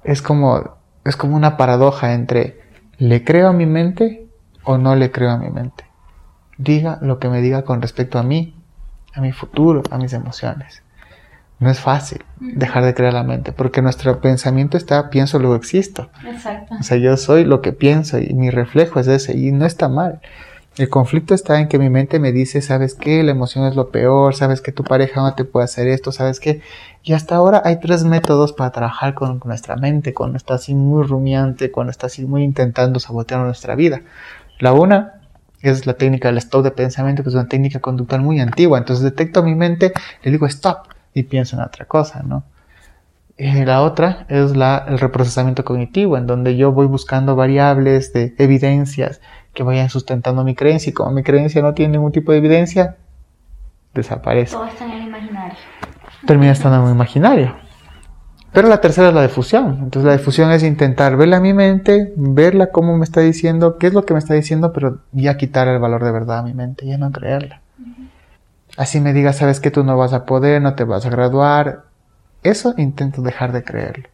Es 0.05 0.23
como, 0.23 0.77
es 1.05 1.17
como 1.17 1.37
una 1.37 1.57
paradoja 1.57 2.15
entre 2.15 2.61
le 2.99 3.25
creo 3.25 3.49
a 3.49 3.53
mi 3.53 3.67
mente 3.67 4.29
o 4.63 4.79
no 4.79 4.95
le 4.95 5.11
creo 5.11 5.31
a 5.31 5.39
mi 5.39 5.51
mente. 5.51 5.85
Diga 6.57 6.99
lo 7.03 7.19
que 7.19 7.29
me 7.29 7.41
diga 7.41 7.63
con 7.63 7.83
respecto 7.83 8.19
a 8.19 8.23
mí 8.23 8.55
a 9.15 9.21
mi 9.21 9.33
futuro, 9.33 9.83
a 9.91 9.99
mis 9.99 10.13
emociones. 10.13 10.83
No 11.61 11.71
es 11.71 11.79
fácil 11.81 12.25
dejar 12.41 12.85
de 12.85 12.95
creer 12.95 13.15
la 13.15 13.23
mente, 13.23 13.53
porque 13.53 13.81
nuestro 13.81 14.21
pensamiento 14.21 14.77
está, 14.77 15.09
pienso, 15.09 15.39
luego 15.39 15.55
existo. 15.55 16.11
Exacto. 16.27 16.75
O 16.79 16.83
sea, 16.83 16.97
yo 16.97 17.17
soy 17.17 17.45
lo 17.45 17.63
que 17.63 17.73
pienso 17.73 18.19
y 18.19 18.35
mi 18.35 18.51
reflejo 18.51 18.99
es 18.99 19.07
ese, 19.07 19.37
y 19.37 19.53
no 19.53 19.65
está 19.65 19.89
mal. 19.89 20.21
El 20.77 20.89
conflicto 20.89 21.35
está 21.35 21.61
en 21.61 21.69
que 21.69 21.79
mi 21.79 21.89
mente 21.89 22.19
me 22.19 22.33
dice, 22.33 22.61
¿sabes 22.61 22.97
qué? 22.97 23.23
La 23.23 23.31
emoción 23.31 23.65
es 23.65 23.77
lo 23.77 23.91
peor, 23.91 24.35
¿sabes 24.35 24.61
que 24.61 24.73
tu 24.73 24.83
pareja 24.83 25.21
no 25.23 25.33
te 25.37 25.45
puede 25.45 25.65
hacer 25.65 25.87
esto? 25.87 26.11
¿Sabes 26.11 26.41
qué? 26.41 26.63
Y 27.05 27.13
hasta 27.13 27.37
ahora 27.37 27.63
hay 27.65 27.79
tres 27.79 28.03
métodos 28.03 28.53
para 28.53 28.73
trabajar 28.73 29.15
con, 29.15 29.41
nuestra 29.45 29.77
mente, 29.77 30.13
cuando 30.13 30.37
está 30.37 30.55
así 30.55 30.75
muy 30.75 31.07
rumiante, 31.07 31.71
cuando 31.71 31.93
está 31.93 32.09
así 32.09 32.27
muy 32.27 32.43
intentando 32.43 32.99
sabotear 32.99 33.41
nuestra 33.43 33.77
vida. 33.77 34.01
La 34.59 34.73
una 34.73 35.21
es 35.63 35.87
la 35.87 35.95
técnica 35.95 36.27
del 36.29 36.39
stop 36.39 36.65
de 36.65 36.73
pensamiento, 36.73 37.23
que 37.23 37.29
es 37.29 37.37
una 37.37 37.49
técnica 37.49 37.79
conductual 37.79 38.23
muy 38.23 38.41
antigua. 38.41 38.77
Entonces 38.77 39.05
detecto 39.05 39.45
mi 39.45 39.55
mente, 39.55 39.93
le 40.25 40.31
digo 40.33 40.47
stop 40.47 40.89
y 41.15 41.23
pienso 41.23 41.55
en 41.55 41.63
otra 41.63 41.85
cosa, 41.85 42.25
¿no? 42.25 42.43
Eh, 43.37 43.65
la 43.65 43.83
otra 43.83 44.27
es 44.29 44.57
la, 44.57 44.85
el 44.89 44.99
reprocesamiento 44.99 45.65
cognitivo, 45.65 46.17
en 46.17 46.27
donde 46.27 46.57
yo 46.57 46.73
voy 46.73 46.87
buscando 46.87 47.37
variables 47.37 48.13
de 48.13 48.35
evidencias 48.39 49.21
que 49.55 49.63
vayan 49.63 49.89
sustentando 49.89 50.45
mi 50.45 50.55
creencia 50.55 50.91
y 50.91 50.93
como 50.93 51.11
mi 51.13 51.23
creencia 51.23 51.63
no 51.63 51.75
tiene 51.75 51.93
ningún 51.93 52.13
tipo 52.13 52.33
de 52.33 52.39
evidencia, 52.39 52.97
desaparece. 53.95 54.55
Todo 54.55 54.67
está 54.67 54.85
en 54.85 54.91
el 54.91 55.03
imaginario. 55.05 55.57
Termina 56.27 56.53
estando 56.53 56.79
en 56.79 56.85
el 56.89 56.95
imaginario. 56.95 57.57
Pero 58.53 58.69
la 58.69 58.81
tercera 58.81 59.09
es 59.09 59.15
la 59.15 59.23
difusión. 59.23 59.79
Entonces 59.83 60.05
la 60.05 60.17
difusión 60.17 60.51
es 60.53 60.63
intentar 60.63 61.17
verla 61.17 61.39
a 61.39 61.41
mi 61.41 61.53
mente, 61.53 62.13
verla 62.17 62.69
cómo 62.69 62.97
me 62.97 63.05
está 63.05 63.21
diciendo, 63.21 63.79
qué 63.79 63.89
es 63.89 63.95
lo 63.95 64.05
que 64.05 64.15
me 64.15 64.21
está 64.21 64.35
diciendo, 64.35 64.73
pero 64.73 65.01
ya 65.13 65.37
quitar 65.37 65.67
el 65.67 65.81
valor 65.81 66.05
de 66.05 66.13
verdad 66.13 66.39
a 66.39 66.43
mi 66.43 66.55
mente, 66.55 66.87
ya 66.87 66.97
no 66.97 67.11
creerla. 67.11 67.63
Así 68.77 69.01
me 69.01 69.13
diga, 69.13 69.33
sabes 69.33 69.61
que 69.61 69.71
tú 69.71 69.85
no 69.85 69.97
vas 69.97 70.13
a 70.13 70.25
poder, 70.25 70.63
no 70.63 70.75
te 70.75 70.85
vas 70.85 71.05
a 71.07 71.11
graduar. 71.11 71.85
Eso 72.43 72.75
intento 72.77 73.23
dejar 73.23 73.53
de 73.53 73.65
creerlo. 73.65 74.09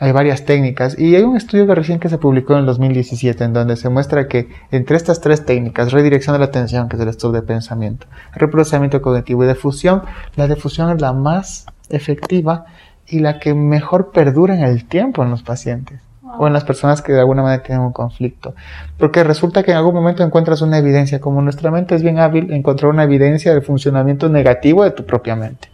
Hay 0.00 0.12
varias 0.12 0.44
técnicas 0.44 0.96
y 0.96 1.16
hay 1.16 1.24
un 1.24 1.36
estudio 1.36 1.66
que 1.66 1.74
recién 1.74 1.98
que 1.98 2.08
se 2.08 2.18
publicó 2.18 2.52
en 2.52 2.60
el 2.60 2.66
2017 2.66 3.42
en 3.42 3.52
donde 3.52 3.74
se 3.74 3.88
muestra 3.88 4.28
que 4.28 4.48
entre 4.70 4.96
estas 4.96 5.20
tres 5.20 5.44
técnicas, 5.44 5.90
redirección 5.90 6.34
de 6.34 6.38
la 6.38 6.44
atención, 6.44 6.88
que 6.88 6.94
es 6.94 7.02
el 7.02 7.08
estudio 7.08 7.40
de 7.40 7.46
pensamiento, 7.46 8.06
reprocesamiento 8.32 9.02
cognitivo 9.02 9.42
y 9.42 9.48
difusión, 9.48 10.02
la 10.36 10.46
difusión 10.46 10.90
es 10.94 11.00
la 11.00 11.12
más 11.12 11.66
efectiva 11.88 12.66
y 13.08 13.18
la 13.18 13.40
que 13.40 13.54
mejor 13.54 14.12
perdura 14.12 14.54
en 14.54 14.62
el 14.62 14.84
tiempo 14.84 15.24
en 15.24 15.30
los 15.30 15.42
pacientes 15.42 16.00
o 16.38 16.46
en 16.46 16.52
las 16.52 16.62
personas 16.62 17.02
que 17.02 17.12
de 17.12 17.18
alguna 17.18 17.42
manera 17.42 17.64
tienen 17.64 17.84
un 17.84 17.92
conflicto. 17.92 18.54
Porque 18.98 19.24
resulta 19.24 19.64
que 19.64 19.72
en 19.72 19.78
algún 19.78 19.94
momento 19.94 20.22
encuentras 20.22 20.62
una 20.62 20.78
evidencia, 20.78 21.20
como 21.20 21.42
nuestra 21.42 21.72
mente 21.72 21.96
es 21.96 22.04
bien 22.04 22.20
hábil, 22.20 22.52
encontrar 22.52 22.92
una 22.92 23.02
evidencia 23.02 23.52
del 23.52 23.62
funcionamiento 23.62 24.28
negativo 24.28 24.84
de 24.84 24.92
tu 24.92 25.04
propia 25.04 25.34
mente. 25.34 25.68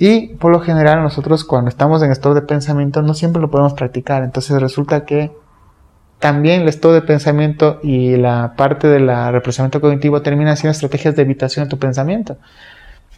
Y 0.00 0.28
por 0.36 0.52
lo 0.52 0.60
general 0.60 1.02
nosotros 1.02 1.42
cuando 1.42 1.68
estamos 1.68 2.02
en 2.04 2.12
estado 2.12 2.36
de 2.36 2.42
pensamiento 2.42 3.02
no 3.02 3.14
siempre 3.14 3.42
lo 3.42 3.50
podemos 3.50 3.74
practicar. 3.74 4.22
Entonces 4.22 4.60
resulta 4.60 5.04
que 5.04 5.32
también 6.20 6.62
el 6.62 6.68
estado 6.68 6.94
de 6.94 7.02
pensamiento 7.02 7.80
y 7.82 8.16
la 8.16 8.54
parte 8.56 8.86
del 8.86 9.08
representamiento 9.32 9.80
cognitivo 9.80 10.22
termina 10.22 10.54
siendo 10.54 10.70
estrategias 10.70 11.16
de 11.16 11.22
evitación 11.22 11.64
de 11.64 11.70
tu 11.70 11.78
pensamiento. 11.80 12.36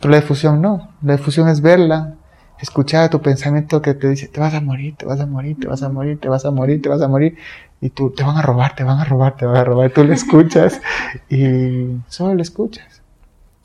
Pero 0.01 0.11
la 0.11 0.21
difusión 0.21 0.63
no. 0.63 0.89
La 1.03 1.17
difusión 1.17 1.49
es 1.51 1.61
verla, 1.61 2.15
escuchar 2.61 3.11
tu 3.11 3.21
pensamiento 3.21 3.83
que 3.83 3.93
te 3.93 4.09
dice, 4.09 4.29
te 4.29 4.41
vas 4.41 4.55
a 4.55 4.63
morir, 4.63 4.97
te 4.97 5.05
vas 5.05 5.21
a 5.21 5.27
morir, 5.27 5.59
te 5.61 5.67
vas 5.67 5.83
a 5.83 5.91
morir, 5.91 6.19
te 6.19 6.29
vas 6.29 6.47
a 6.47 6.51
morir, 6.51 6.81
te 6.81 6.89
vas 6.89 7.03
a 7.03 7.09
morir, 7.09 7.37
y 7.83 7.91
tú, 7.91 8.11
te 8.11 8.25
van 8.25 8.39
a 8.39 8.43
robar, 8.43 8.75
te 8.75 8.85
van 8.85 8.99
a 8.99 9.05
robar, 9.05 9.37
te 9.37 9.45
van 9.45 9.57
a 9.57 9.65
robar, 9.65 9.91
tú 9.91 10.03
le 10.05 10.15
escuchas 10.15 10.81
y 11.29 12.01
solo 12.09 12.35
le 12.35 12.43
escuchas. 12.43 13.00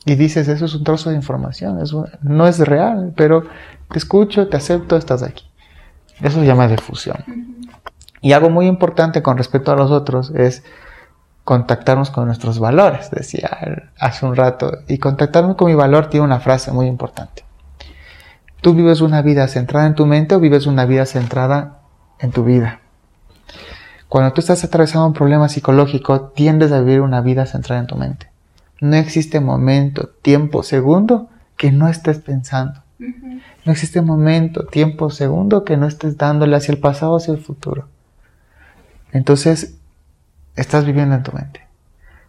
Y 0.06 0.14
dices, 0.14 0.48
eso 0.48 0.64
es 0.64 0.74
un 0.74 0.84
trozo 0.84 1.10
de 1.10 1.16
información, 1.16 1.80
eso 1.82 2.06
no 2.22 2.46
es 2.46 2.60
real, 2.60 3.12
pero 3.16 3.42
te 3.90 3.98
escucho, 3.98 4.48
te 4.48 4.56
acepto, 4.56 4.96
estás 4.96 5.22
aquí. 5.22 5.44
Eso 6.22 6.40
se 6.40 6.46
llama 6.46 6.68
difusión. 6.68 7.16
Y 8.22 8.32
algo 8.32 8.48
muy 8.48 8.66
importante 8.66 9.20
con 9.20 9.36
respecto 9.36 9.72
a 9.72 9.76
los 9.76 9.90
otros 9.90 10.30
es 10.30 10.62
contactarnos 11.44 12.10
con 12.10 12.26
nuestros 12.26 12.60
valores, 12.60 13.10
decía 13.10 13.50
hace 13.98 14.24
un 14.24 14.36
rato. 14.36 14.78
Y 14.88 14.98
contactarme 14.98 15.56
con 15.56 15.66
mi 15.66 15.74
valor 15.74 16.08
tiene 16.08 16.24
una 16.24 16.40
frase 16.40 16.72
muy 16.72 16.86
importante 16.86 17.44
¿Tú 18.60 18.74
vives 18.74 19.00
una 19.00 19.22
vida 19.22 19.46
centrada 19.48 19.86
en 19.86 19.94
tu 19.94 20.06
mente 20.06 20.34
o 20.34 20.40
vives 20.40 20.66
una 20.66 20.86
vida 20.86 21.04
centrada 21.06 21.80
en 22.18 22.30
tu 22.30 22.42
vida? 22.42 22.80
Cuando 24.08 24.32
tú 24.32 24.40
estás 24.40 24.64
atravesando 24.64 25.06
un 25.06 25.12
problema 25.12 25.48
psicológico, 25.48 26.30
tiendes 26.30 26.72
a 26.72 26.80
vivir 26.80 27.00
una 27.00 27.20
vida 27.20 27.46
centrada 27.46 27.80
en 27.80 27.86
tu 27.86 27.96
mente. 27.96 28.28
No 28.80 28.96
existe 28.96 29.40
momento, 29.40 30.08
tiempo, 30.22 30.62
segundo 30.62 31.28
que 31.56 31.72
no 31.72 31.88
estés 31.88 32.18
pensando. 32.18 32.82
No 32.98 33.72
existe 33.72 34.00
momento, 34.02 34.66
tiempo, 34.66 35.10
segundo 35.10 35.64
que 35.64 35.76
no 35.76 35.86
estés 35.86 36.16
dándole 36.16 36.56
hacia 36.56 36.72
el 36.72 36.80
pasado 36.80 37.12
o 37.12 37.16
hacia 37.16 37.34
el 37.34 37.40
futuro. 37.40 37.88
Entonces, 39.12 39.76
estás 40.56 40.84
viviendo 40.84 41.14
en 41.14 41.22
tu 41.22 41.32
mente. 41.32 41.66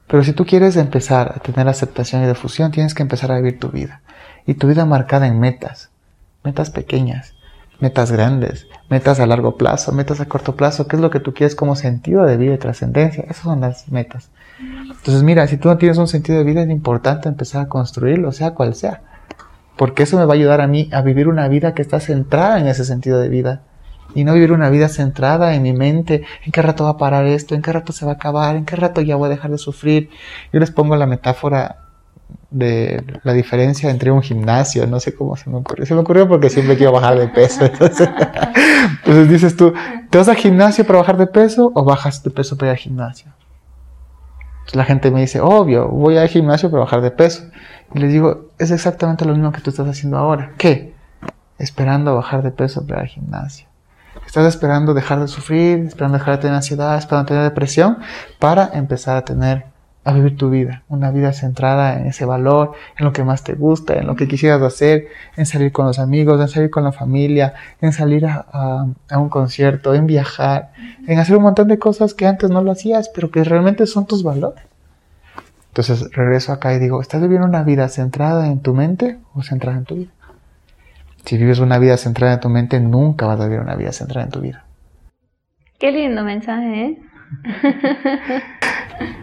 Pero 0.08 0.24
si 0.24 0.34
tú 0.34 0.46
quieres 0.46 0.78
empezar 0.78 1.34
a 1.36 1.40
tener 1.40 1.68
aceptación 1.68 2.24
y 2.24 2.28
difusión, 2.28 2.72
tienes 2.72 2.94
que 2.94 3.04
empezar 3.04 3.32
a 3.32 3.38
vivir 3.38 3.60
tu 3.60 3.70
vida. 3.70 4.02
Y 4.46 4.54
tu 4.54 4.68
vida 4.68 4.86
marcada 4.86 5.28
en 5.28 5.40
metas. 5.40 5.90
Metas 6.44 6.70
pequeñas, 6.70 7.34
metas 7.82 8.12
grandes, 8.12 8.68
metas 8.90 9.20
a 9.20 9.26
largo 9.26 9.58
plazo, 9.58 9.92
metas 9.92 10.22
a 10.22 10.26
corto 10.26 10.56
plazo. 10.56 10.88
¿Qué 10.88 10.96
es 10.96 11.02
lo 11.02 11.10
que 11.10 11.20
tú 11.20 11.34
quieres 11.34 11.56
como 11.56 11.76
sentido 11.76 12.24
de 12.24 12.38
vida 12.38 12.54
y 12.54 12.58
trascendencia? 12.58 13.24
Esas 13.24 13.44
son 13.44 13.60
las 13.60 13.90
metas. 13.92 14.30
Entonces, 14.60 15.24
mira, 15.24 15.48
si 15.48 15.58
tú 15.58 15.70
no 15.70 15.78
tienes 15.78 15.98
un 15.98 16.08
sentido 16.08 16.38
de 16.38 16.44
vida, 16.44 16.62
es 16.62 16.70
importante 16.70 17.30
empezar 17.30 17.64
a 17.64 17.70
construirlo, 17.70 18.32
sea 18.32 18.52
cual 18.52 18.76
sea. 18.76 19.02
Porque 19.76 20.04
eso 20.04 20.18
me 20.18 20.26
va 20.26 20.34
a 20.34 20.36
ayudar 20.36 20.62
a 20.62 20.68
mí 20.68 20.90
a 20.92 21.02
vivir 21.02 21.28
una 21.28 21.48
vida 21.48 21.74
que 21.74 21.82
está 21.82 22.00
centrada 22.00 22.60
en 22.60 22.68
ese 22.68 22.84
sentido 22.84 23.20
de 23.20 23.30
vida 23.30 23.62
y 24.16 24.24
no 24.24 24.34
vivir 24.34 24.52
una 24.52 24.70
vida 24.70 24.90
centrada 24.90 25.54
en 25.54 25.62
mi 25.62 25.74
mente, 25.74 26.24
en 26.46 26.52
qué 26.52 26.62
rato 26.62 26.86
va 26.86 26.92
a 26.92 26.98
parar 26.98 27.26
esto, 27.26 27.56
en 27.56 27.62
qué 27.62 27.72
rato 27.72 27.94
se 27.94 28.06
va 28.06 28.14
a 28.14 28.16
acabar, 28.16 28.56
en 28.56 28.66
qué 28.66 28.76
rato 28.76 29.02
ya 29.02 29.16
voy 29.16 29.28
a 29.28 29.30
dejar 29.30 29.52
de 29.52 29.58
sufrir. 29.58 30.10
Yo 30.52 30.60
les 30.60 30.72
pongo 30.72 30.96
la 30.96 31.06
metáfora 31.06 31.84
de 32.50 33.04
la 33.24 33.34
diferencia 33.34 33.90
entre 33.90 34.10
un 34.12 34.22
gimnasio, 34.22 34.88
no 34.88 35.00
sé 35.00 35.14
cómo 35.14 35.36
se 35.36 35.50
me 35.50 35.58
ocurrió, 35.58 35.86
se 35.86 35.94
me 35.94 36.00
ocurrió 36.00 36.28
porque 36.28 36.50
siempre 36.50 36.78
quiero 36.78 36.94
bajar 36.94 37.20
de 37.20 37.28
peso. 37.28 37.66
Entonces, 37.66 38.10
entonces 39.06 39.30
dices 39.30 39.56
tú, 39.56 39.74
¿te 40.10 40.18
vas 40.18 40.30
al 40.30 40.36
gimnasio 40.36 40.86
para 40.86 41.00
bajar 41.00 41.18
de 41.18 41.28
peso 41.28 41.72
o 41.76 41.84
bajas 41.84 42.24
de 42.24 42.32
peso 42.32 42.58
para 42.58 42.72
ir 42.72 42.78
al 42.78 42.78
gimnasio? 42.78 43.37
La 44.74 44.86
gente 44.86 45.12
me 45.12 45.22
dice, 45.22 45.40
obvio, 45.40 45.88
voy 45.88 46.18
al 46.18 46.28
gimnasio 46.28 46.70
para 46.70 46.84
bajar 46.84 47.02
de 47.02 47.12
peso. 47.12 47.44
Y 47.94 48.00
les 48.00 48.12
digo, 48.12 48.52
es 48.58 48.72
exactamente 48.72 49.26
lo 49.26 49.34
mismo 49.34 49.52
que 49.52 49.62
tú 49.62 49.70
estás 49.70 49.88
haciendo 49.88 50.18
ahora. 50.18 50.52
¿Qué? 50.58 50.94
Esperando 51.58 52.16
bajar 52.16 52.44
de 52.44 52.52
peso 52.52 52.86
para 52.86 53.02
al 53.02 53.08
gimnasio. 53.08 53.68
Estás 54.26 54.46
esperando 54.46 54.94
dejar 54.94 55.22
de 55.22 55.28
sufrir, 55.28 55.80
esperando 55.80 56.18
dejar 56.18 56.36
de 56.36 56.42
tener 56.42 56.56
ansiedad, 56.56 56.98
esperando 56.98 57.28
tener 57.28 57.44
depresión 57.44 58.00
para 58.40 58.70
empezar 58.74 59.16
a 59.16 59.24
tener, 59.24 59.66
a 60.08 60.14
vivir 60.14 60.38
tu 60.38 60.50
vida. 60.50 60.84
Una 60.88 61.12
vida 61.12 61.34
centrada 61.34 62.00
en 62.00 62.08
ese 62.08 62.24
valor, 62.24 62.72
en 62.98 63.04
lo 63.04 63.12
que 63.12 63.26
más 63.26 63.44
te 63.44 63.56
gusta, 63.56 63.96
en 63.96 64.08
lo 64.08 64.16
que 64.16 64.26
quisieras 64.26 64.62
hacer, 64.62 65.10
en 65.36 65.46
salir 65.46 65.74
con 65.74 65.86
los 65.86 66.00
amigos, 66.00 66.40
en 66.40 66.48
salir 66.48 66.70
con 66.70 66.86
la 66.86 66.94
familia, 66.94 67.56
en 67.82 67.92
salir 67.92 68.26
a, 68.26 68.86
un 69.12 69.28
concierto, 69.28 69.94
en 69.94 70.08
viajar, 70.08 70.72
en 71.08 71.20
hacer 71.20 71.36
un 71.36 71.44
montón 71.44 71.68
de 71.68 71.78
cosas 71.78 72.14
que 72.14 72.26
antes 72.26 72.50
no 72.50 72.64
lo 72.64 72.72
hacías, 72.72 73.10
pero 73.14 73.32
que 73.32 73.44
realmente 73.44 73.86
son 73.86 74.06
tus 74.06 74.24
valores. 74.24 74.64
Entonces 75.72 76.10
regreso 76.14 76.54
acá 76.54 76.74
y 76.74 76.80
digo, 76.80 77.02
¿estás 77.02 77.22
viviendo 77.22 77.46
una 77.46 77.64
vida 77.64 77.90
centrada 77.90 78.48
en 78.48 78.62
tu 78.62 78.74
mente 78.74 79.20
o 79.34 79.44
centrada 79.44 79.78
en 79.78 79.84
tu 79.84 79.96
vida? 79.96 80.12
Si 81.26 81.38
vives 81.38 81.60
una 81.60 81.80
vida 81.80 81.98
centrada 81.98 82.36
en 82.36 82.40
tu 82.40 82.48
mente, 82.48 82.80
nunca 82.80 83.26
vas 83.26 83.42
a 83.42 83.44
vivir 83.44 83.60
una 83.60 83.76
vida 83.76 83.92
centrada 83.92 84.24
en 84.24 84.32
tu 84.32 84.40
vida. 84.40 84.64
Qué 85.78 85.92
lindo 85.92 86.24
mensaje, 86.24 86.82
¿eh? 86.82 87.02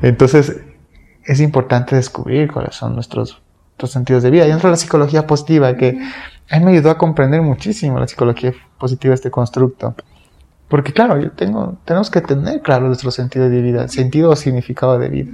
Entonces, 0.03 0.61
es 1.25 1.41
importante 1.41 1.97
descubrir 1.97 2.53
cuáles 2.53 2.75
son 2.75 2.95
nuestros, 2.95 3.41
sentidos 3.85 4.23
de 4.23 4.31
vida. 4.31 4.47
Y 4.47 4.51
entra 4.51 4.71
la 4.71 4.77
psicología 4.77 5.27
positiva, 5.27 5.77
que 5.77 5.99
a 6.51 6.59
mí 6.59 6.65
me 6.65 6.73
ayudó 6.73 6.91
a 6.91 6.99
comprender 6.99 7.43
muchísimo 7.43 7.99
la 7.99 8.09
psicología 8.09 8.53
positiva, 8.79 9.15
este 9.15 9.31
constructo. 9.31 9.95
Porque 10.69 10.93
claro, 10.93 11.21
yo 11.21 11.31
tengo, 11.33 11.77
tenemos 11.85 12.11
que 12.11 12.21
tener 12.21 12.63
claro 12.63 12.87
nuestro 12.87 13.11
sentido 13.11 13.49
de 13.49 13.61
vida, 13.61 13.89
sentido 13.89 14.31
o 14.31 14.37
significado 14.37 14.99
de 14.99 15.09
vida. 15.09 15.33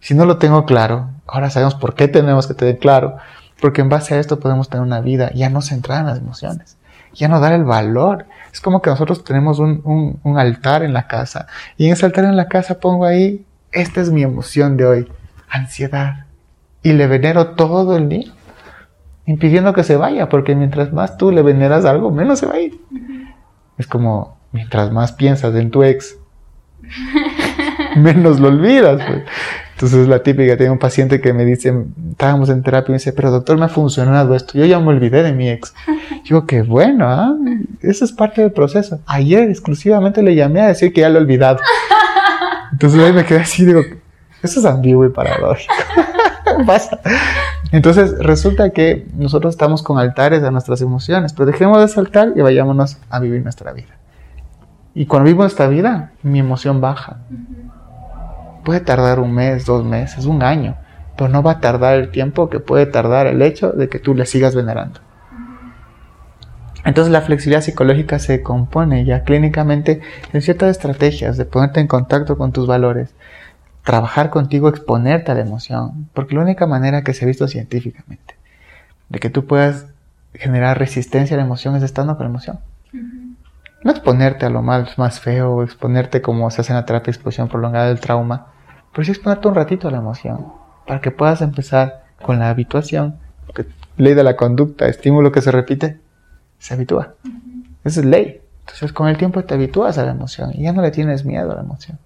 Si 0.00 0.14
no 0.14 0.24
lo 0.24 0.38
tengo 0.38 0.64
claro, 0.64 1.10
ahora 1.26 1.50
sabemos 1.50 1.74
por 1.74 1.94
qué 1.94 2.06
tenemos 2.08 2.46
que 2.46 2.54
tener 2.54 2.78
claro 2.78 3.16
porque 3.60 3.80
en 3.80 3.88
base 3.88 4.14
a 4.14 4.20
esto 4.20 4.38
podemos 4.38 4.68
tener 4.68 4.82
una 4.84 5.00
vida 5.00 5.32
ya 5.34 5.48
no 5.50 5.62
centrada 5.62 6.00
en 6.00 6.06
las 6.06 6.18
emociones, 6.18 6.76
ya 7.14 7.28
no 7.28 7.40
dar 7.40 7.52
el 7.52 7.64
valor. 7.64 8.26
Es 8.52 8.60
como 8.60 8.82
que 8.82 8.90
nosotros 8.90 9.24
tenemos 9.24 9.58
un, 9.58 10.20
altar 10.36 10.82
en 10.82 10.92
la 10.92 11.06
casa 11.06 11.46
y 11.76 11.86
en 11.86 11.92
ese 11.92 12.06
altar 12.06 12.24
en 12.24 12.36
la 12.36 12.48
casa 12.48 12.78
pongo 12.78 13.06
ahí, 13.06 13.44
esta 13.76 14.00
es 14.00 14.10
mi 14.10 14.22
emoción 14.22 14.76
de 14.76 14.86
hoy, 14.86 15.08
ansiedad. 15.48 16.26
Y 16.82 16.92
le 16.92 17.06
venero 17.06 17.48
todo 17.48 17.96
el 17.96 18.08
día, 18.08 18.32
impidiendo 19.26 19.72
que 19.74 19.84
se 19.84 19.96
vaya, 19.96 20.28
porque 20.28 20.54
mientras 20.54 20.92
más 20.92 21.18
tú 21.18 21.30
le 21.30 21.42
veneras 21.42 21.84
algo, 21.84 22.10
menos 22.10 22.38
se 22.38 22.46
va 22.46 22.54
a 22.54 22.60
ir. 22.60 22.80
Es 23.76 23.86
como, 23.86 24.38
mientras 24.52 24.90
más 24.92 25.12
piensas 25.12 25.54
en 25.54 25.70
tu 25.70 25.82
ex, 25.82 26.16
menos 27.96 28.40
lo 28.40 28.48
olvidas. 28.48 29.02
Pues. 29.06 29.24
Entonces 29.72 30.08
la 30.08 30.22
típica, 30.22 30.56
tengo 30.56 30.72
un 30.72 30.78
paciente 30.78 31.20
que 31.20 31.34
me 31.34 31.44
dice, 31.44 31.74
estábamos 32.12 32.48
en 32.48 32.62
terapia 32.62 32.88
y 32.88 32.92
me 32.92 32.98
dice, 32.98 33.12
pero 33.12 33.30
doctor, 33.30 33.58
me 33.58 33.66
ha 33.66 33.68
funcionado 33.68 34.34
esto, 34.34 34.56
yo 34.56 34.64
ya 34.64 34.80
me 34.80 34.88
olvidé 34.88 35.22
de 35.22 35.32
mi 35.32 35.50
ex. 35.50 35.74
Digo, 36.24 36.46
qué 36.46 36.62
bueno, 36.62 37.06
¿ah? 37.06 37.36
eso 37.82 38.06
es 38.06 38.12
parte 38.12 38.40
del 38.40 38.52
proceso. 38.52 39.00
Ayer 39.04 39.50
exclusivamente 39.50 40.22
le 40.22 40.34
llamé 40.34 40.62
a 40.62 40.68
decir 40.68 40.94
que 40.94 41.02
ya 41.02 41.10
lo 41.10 41.18
he 41.18 41.22
olvidado. 41.22 41.58
Entonces 42.72 43.00
ahí 43.00 43.12
me 43.12 43.24
quedé 43.24 43.40
así, 43.40 43.64
digo, 43.64 43.80
eso 44.42 44.60
es 44.60 44.66
ambiguo 44.66 45.06
y 45.06 45.10
paradójico. 45.10 45.74
Pasa. 46.66 47.00
Entonces 47.72 48.18
resulta 48.18 48.70
que 48.70 49.06
nosotros 49.14 49.54
estamos 49.54 49.82
con 49.82 49.98
altares 49.98 50.42
a 50.42 50.50
nuestras 50.50 50.80
emociones, 50.80 51.32
pero 51.32 51.46
dejemos 51.46 51.80
de 51.80 51.88
saltar 51.88 52.32
y 52.36 52.40
vayámonos 52.40 52.98
a 53.10 53.18
vivir 53.18 53.42
nuestra 53.42 53.72
vida. 53.72 53.96
Y 54.94 55.06
cuando 55.06 55.26
vivo 55.26 55.44
esta 55.44 55.68
vida, 55.68 56.12
mi 56.22 56.38
emoción 56.38 56.80
baja. 56.80 57.18
Puede 58.64 58.80
tardar 58.80 59.20
un 59.20 59.32
mes, 59.34 59.66
dos 59.66 59.84
meses, 59.84 60.24
un 60.26 60.42
año, 60.42 60.76
pero 61.16 61.28
no 61.28 61.42
va 61.42 61.52
a 61.52 61.60
tardar 61.60 61.96
el 61.96 62.10
tiempo 62.10 62.48
que 62.48 62.60
puede 62.60 62.86
tardar 62.86 63.26
el 63.26 63.42
hecho 63.42 63.72
de 63.72 63.88
que 63.88 63.98
tú 63.98 64.14
le 64.14 64.26
sigas 64.26 64.54
venerando. 64.54 65.00
Entonces 66.86 67.10
la 67.10 67.20
flexibilidad 67.20 67.62
psicológica 67.62 68.20
se 68.20 68.42
compone 68.42 69.04
ya 69.04 69.24
clínicamente 69.24 70.00
en 70.32 70.40
ciertas 70.40 70.70
estrategias 70.70 71.36
de 71.36 71.44
ponerte 71.44 71.80
en 71.80 71.88
contacto 71.88 72.38
con 72.38 72.52
tus 72.52 72.68
valores, 72.68 73.12
trabajar 73.82 74.30
contigo, 74.30 74.68
exponerte 74.68 75.32
a 75.32 75.34
la 75.34 75.40
emoción, 75.40 76.08
porque 76.14 76.36
la 76.36 76.42
única 76.42 76.66
manera 76.66 77.02
que 77.02 77.12
se 77.12 77.24
ha 77.24 77.28
visto 77.28 77.48
científicamente 77.48 78.36
de 79.08 79.18
que 79.18 79.30
tú 79.30 79.46
puedas 79.46 79.86
generar 80.32 80.78
resistencia 80.78 81.34
a 81.34 81.38
la 81.38 81.44
emoción 81.44 81.74
es 81.74 81.82
estando 81.82 82.16
con 82.16 82.24
la 82.24 82.30
emoción. 82.30 82.60
No 83.82 83.90
exponerte 83.90 84.46
a 84.46 84.50
lo 84.50 84.62
más, 84.62 84.96
más 84.96 85.18
feo, 85.18 85.64
exponerte 85.64 86.22
como 86.22 86.48
se 86.52 86.60
hace 86.60 86.72
en 86.72 86.76
la 86.76 86.86
terapia 86.86 87.06
de 87.06 87.16
exposición 87.16 87.48
prolongada 87.48 87.88
del 87.88 87.98
trauma, 87.98 88.46
pero 88.92 89.04
sí 89.04 89.10
exponerte 89.10 89.48
un 89.48 89.56
ratito 89.56 89.88
a 89.88 89.90
la 89.90 89.98
emoción, 89.98 90.52
para 90.86 91.00
que 91.00 91.10
puedas 91.10 91.42
empezar 91.42 92.04
con 92.22 92.38
la 92.38 92.48
habituación, 92.48 93.16
que 93.56 93.66
ley 93.96 94.14
de 94.14 94.22
la 94.22 94.36
conducta, 94.36 94.86
estímulo 94.86 95.32
que 95.32 95.40
se 95.40 95.50
repite, 95.50 96.05
se 96.58 96.74
habitúa. 96.74 97.14
Esa 97.84 98.00
es 98.00 98.06
ley. 98.06 98.40
Entonces 98.60 98.92
con 98.92 99.08
el 99.08 99.16
tiempo 99.16 99.44
te 99.44 99.54
habitúas 99.54 99.98
a 99.98 100.04
la 100.04 100.10
emoción 100.10 100.50
y 100.54 100.64
ya 100.64 100.72
no 100.72 100.82
le 100.82 100.90
tienes 100.90 101.24
miedo 101.24 101.52
a 101.52 101.54
la 101.54 101.60
emoción. 101.60 101.98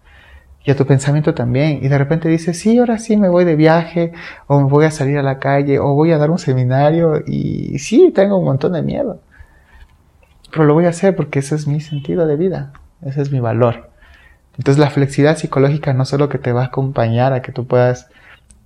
Y 0.63 0.71
a 0.71 0.77
tu 0.77 0.87
pensamiento 0.87 1.35
también. 1.35 1.81
Y 1.83 1.89
de 1.89 1.97
repente 1.97 2.29
dices, 2.29 2.59
sí, 2.59 2.79
ahora 2.79 2.99
sí 2.99 3.17
me 3.17 3.31
voy 3.31 3.45
de 3.45 3.57
viaje, 3.57 4.13
o 4.47 4.61
me 4.61 4.69
voy 4.69 4.85
a 4.85 4.91
salir 4.91 5.17
a 5.19 5.23
la 5.23 5.39
calle, 5.39 5.79
o 5.79 5.95
voy 5.95 6.13
a 6.13 6.19
dar 6.19 6.31
un 6.31 6.39
seminario, 6.39 7.23
y 7.27 7.79
sí, 7.79 8.13
tengo 8.15 8.37
un 8.37 8.45
montón 8.45 8.75
de 8.75 8.83
miedo. 8.83 9.23
Pero 10.51 10.65
lo 10.65 10.75
voy 10.75 10.85
a 10.85 10.91
hacer 10.91 11.17
porque 11.17 11.39
ese 11.39 11.55
es 11.55 11.67
mi 11.67 11.81
sentido 11.81 12.27
de 12.27 12.37
vida, 12.37 12.73
ese 13.03 13.23
es 13.23 13.33
mi 13.33 13.41
valor. 13.41 13.91
Entonces 14.59 14.79
la 14.79 14.91
flexibilidad 14.91 15.39
psicológica 15.39 15.95
no 15.95 16.05
solo 16.05 16.29
que 16.29 16.39
te 16.39 16.53
va 16.53 16.63
a 16.63 16.67
acompañar 16.67 17.33
a 17.33 17.41
que 17.41 17.53
tú 17.53 17.67
puedas 17.67 18.11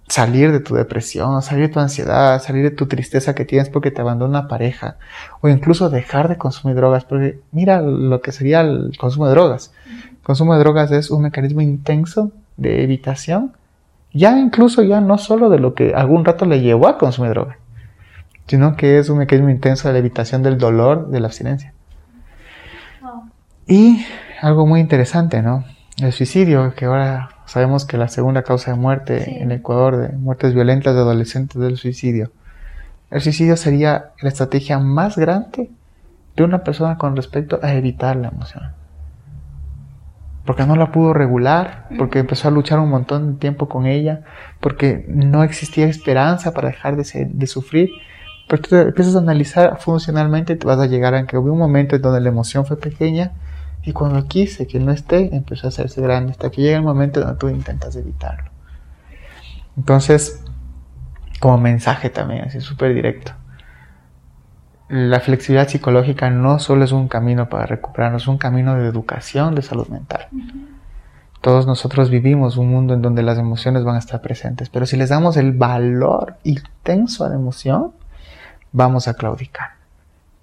salir 0.08 0.52
de 0.52 0.60
tu 0.60 0.74
depresión, 0.74 1.40
salir 1.42 1.68
de 1.68 1.72
tu 1.72 1.80
ansiedad, 1.80 2.40
salir 2.42 2.62
de 2.62 2.70
tu 2.70 2.86
tristeza 2.86 3.34
que 3.34 3.44
tienes 3.44 3.70
porque 3.70 3.90
te 3.90 4.00
abandona 4.00 4.40
una 4.40 4.48
pareja, 4.48 4.96
o 5.40 5.48
incluso 5.48 5.90
dejar 5.90 6.28
de 6.28 6.36
consumir 6.36 6.76
drogas, 6.76 7.04
porque 7.04 7.40
mira 7.52 7.80
lo 7.80 8.20
que 8.20 8.32
sería 8.32 8.60
el 8.60 8.92
consumo 8.98 9.26
de 9.26 9.32
drogas. 9.32 9.72
El 9.86 10.22
consumo 10.22 10.54
de 10.54 10.60
drogas 10.60 10.90
es 10.92 11.10
un 11.10 11.22
mecanismo 11.22 11.60
intenso 11.60 12.32
de 12.56 12.82
evitación, 12.84 13.52
ya 14.12 14.38
incluso 14.38 14.82
ya 14.82 15.00
no 15.00 15.18
solo 15.18 15.48
de 15.48 15.58
lo 15.58 15.74
que 15.74 15.94
algún 15.94 16.24
rato 16.24 16.44
le 16.44 16.60
llevó 16.60 16.88
a 16.88 16.98
consumir 16.98 17.30
drogas, 17.30 17.56
sino 18.46 18.76
que 18.76 18.98
es 18.98 19.08
un 19.08 19.18
mecanismo 19.18 19.50
intenso 19.50 19.88
de 19.88 19.94
la 19.94 19.98
evitación 19.98 20.42
del 20.42 20.58
dolor 20.58 21.08
de 21.08 21.20
la 21.20 21.26
abstinencia. 21.26 21.72
Y 23.66 24.04
algo 24.42 24.66
muy 24.66 24.80
interesante, 24.80 25.40
¿no? 25.40 25.64
El 25.98 26.12
suicidio, 26.12 26.74
que 26.74 26.84
ahora 26.84 27.30
sabemos 27.46 27.84
que 27.84 27.98
la 27.98 28.08
segunda 28.08 28.42
causa 28.42 28.72
de 28.72 28.76
muerte 28.76 29.42
en 29.42 29.52
Ecuador, 29.52 29.96
de 29.96 30.16
muertes 30.16 30.54
violentas 30.54 30.94
de 30.94 31.00
adolescentes, 31.00 31.60
del 31.60 31.76
suicidio. 31.76 32.30
El 33.10 33.20
suicidio 33.20 33.56
sería 33.56 34.12
la 34.20 34.28
estrategia 34.28 34.78
más 34.78 35.16
grande 35.16 35.70
de 36.36 36.42
una 36.42 36.64
persona 36.64 36.98
con 36.98 37.14
respecto 37.16 37.60
a 37.62 37.74
evitar 37.74 38.16
la 38.16 38.28
emoción. 38.28 38.72
Porque 40.44 40.66
no 40.66 40.76
la 40.76 40.92
pudo 40.92 41.14
regular, 41.14 41.86
porque 41.96 42.18
empezó 42.18 42.48
a 42.48 42.50
luchar 42.50 42.78
un 42.78 42.90
montón 42.90 43.34
de 43.34 43.38
tiempo 43.38 43.68
con 43.68 43.86
ella, 43.86 44.22
porque 44.60 45.06
no 45.08 45.42
existía 45.42 45.86
esperanza 45.86 46.52
para 46.52 46.68
dejar 46.68 46.96
de, 46.96 47.28
de 47.30 47.46
sufrir. 47.46 47.90
Pero 48.48 48.60
tú 48.60 48.76
empiezas 48.76 49.16
a 49.16 49.20
analizar 49.20 49.78
funcionalmente 49.78 50.52
y 50.52 50.56
te 50.56 50.66
vas 50.66 50.78
a 50.78 50.86
llegar 50.86 51.14
a 51.14 51.26
que 51.26 51.38
hubo 51.38 51.52
un 51.52 51.58
momento 51.58 51.96
en 51.96 52.02
donde 52.02 52.20
la 52.20 52.28
emoción 52.28 52.66
fue 52.66 52.78
pequeña 52.78 53.32
y 53.84 53.92
cuando 53.92 54.26
quise 54.26 54.66
que 54.66 54.78
no 54.78 54.92
esté, 54.92 55.34
empezó 55.34 55.66
a 55.66 55.68
hacerse 55.68 56.00
grande 56.00 56.32
hasta 56.32 56.50
que 56.50 56.62
llega 56.62 56.76
el 56.76 56.82
momento 56.82 57.20
donde 57.20 57.36
tú 57.38 57.48
intentas 57.48 57.96
evitarlo. 57.96 58.50
Entonces, 59.76 60.42
como 61.40 61.58
mensaje 61.58 62.10
también, 62.10 62.44
así 62.44 62.60
súper 62.60 62.94
directo. 62.94 63.32
La 64.88 65.20
flexibilidad 65.20 65.68
psicológica 65.68 66.30
no 66.30 66.58
solo 66.58 66.84
es 66.84 66.92
un 66.92 67.08
camino 67.08 67.48
para 67.48 67.66
recuperarnos, 67.66 68.22
es 68.22 68.28
un 68.28 68.38
camino 68.38 68.74
de 68.74 68.86
educación 68.86 69.54
de 69.54 69.62
salud 69.62 69.88
mental. 69.88 70.28
Todos 71.40 71.66
nosotros 71.66 72.08
vivimos 72.08 72.56
un 72.56 72.70
mundo 72.70 72.94
en 72.94 73.02
donde 73.02 73.22
las 73.22 73.36
emociones 73.38 73.84
van 73.84 73.96
a 73.96 73.98
estar 73.98 74.22
presentes, 74.22 74.70
pero 74.70 74.86
si 74.86 74.96
les 74.96 75.10
damos 75.10 75.36
el 75.36 75.52
valor 75.52 76.36
intenso 76.44 77.24
a 77.24 77.28
la 77.28 77.34
emoción, 77.34 77.92
vamos 78.72 79.08
a 79.08 79.14
claudicar. 79.14 79.72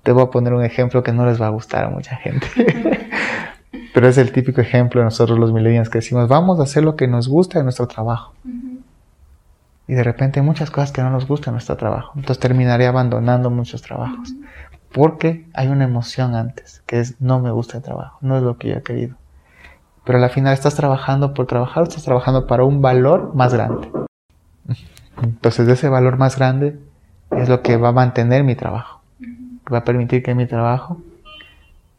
Te 0.04 0.12
voy 0.12 0.23
a 0.23 0.30
poner 0.30 0.54
un 0.54 0.63
ejemplo 0.63 1.01
que 1.01 1.12
no 1.12 1.25
les 1.25 1.41
va 1.41 1.47
a 1.47 1.49
gustar 1.49 1.86
a 1.86 1.89
mucha 1.89 2.15
gente, 2.15 2.47
pero 3.93 4.08
es 4.08 4.17
el 4.17 4.32
típico 4.32 4.62
ejemplo 4.62 5.01
de 5.01 5.06
nosotros 5.06 5.38
los 5.38 5.51
millennials 5.51 5.89
que 5.89 5.99
decimos, 5.99 6.27
vamos 6.27 6.60
a 6.60 6.63
hacer 6.63 6.84
lo 6.84 6.95
que 6.95 7.08
nos 7.08 7.27
gusta 7.27 7.60
en 7.60 7.65
nuestro 7.65 7.88
trabajo. 7.88 8.34
Y 9.88 9.93
de 9.93 10.04
repente 10.04 10.39
hay 10.39 10.45
muchas 10.45 10.71
cosas 10.71 10.91
que 10.91 11.01
no 11.01 11.10
nos 11.10 11.27
gustan 11.27 11.51
en 11.51 11.56
nuestro 11.56 11.75
trabajo. 11.75 12.13
Entonces 12.15 12.39
terminaré 12.39 12.88
abandonando 12.88 13.49
muchos 13.49 13.82
trabajos. 13.82 14.34
Porque 14.93 15.47
hay 15.54 15.67
una 15.67 15.84
emoción 15.84 16.36
antes, 16.36 16.82
que 16.86 16.99
es 16.99 17.19
no 17.19 17.39
me 17.39 17.51
gusta 17.51 17.77
el 17.77 17.84
trabajo, 17.84 18.17
no 18.21 18.38
es 18.38 18.43
lo 18.43 18.58
que 18.58 18.69
yo 18.69 18.75
he 18.75 18.84
querido 18.84 19.15
pero 20.04 20.23
al 20.23 20.30
final 20.30 20.54
estás 20.54 20.75
trabajando 20.75 21.34
por 21.34 21.45
trabajar, 21.45 21.84
estás 21.84 22.04
trabajando 22.04 22.47
para 22.47 22.63
un 22.63 22.82
valor 22.82 23.36
más 23.36 23.54
grande. 23.54 23.89
Entonces 25.21 25.67
ese 25.67 25.89
valor 25.89 26.17
más 26.17 26.38
grande 26.38 26.80
es 27.32 27.49
lo 27.49 27.62
que 27.62 27.77
va 27.77 27.89
a 27.89 27.93
mantener 27.93 28.43
mi 28.43 28.56
trabajo, 28.56 29.01
va 29.71 29.80
a 29.80 29.84
permitir 29.84 30.23
que 30.23 30.34
mi 30.34 30.47
trabajo 30.47 31.01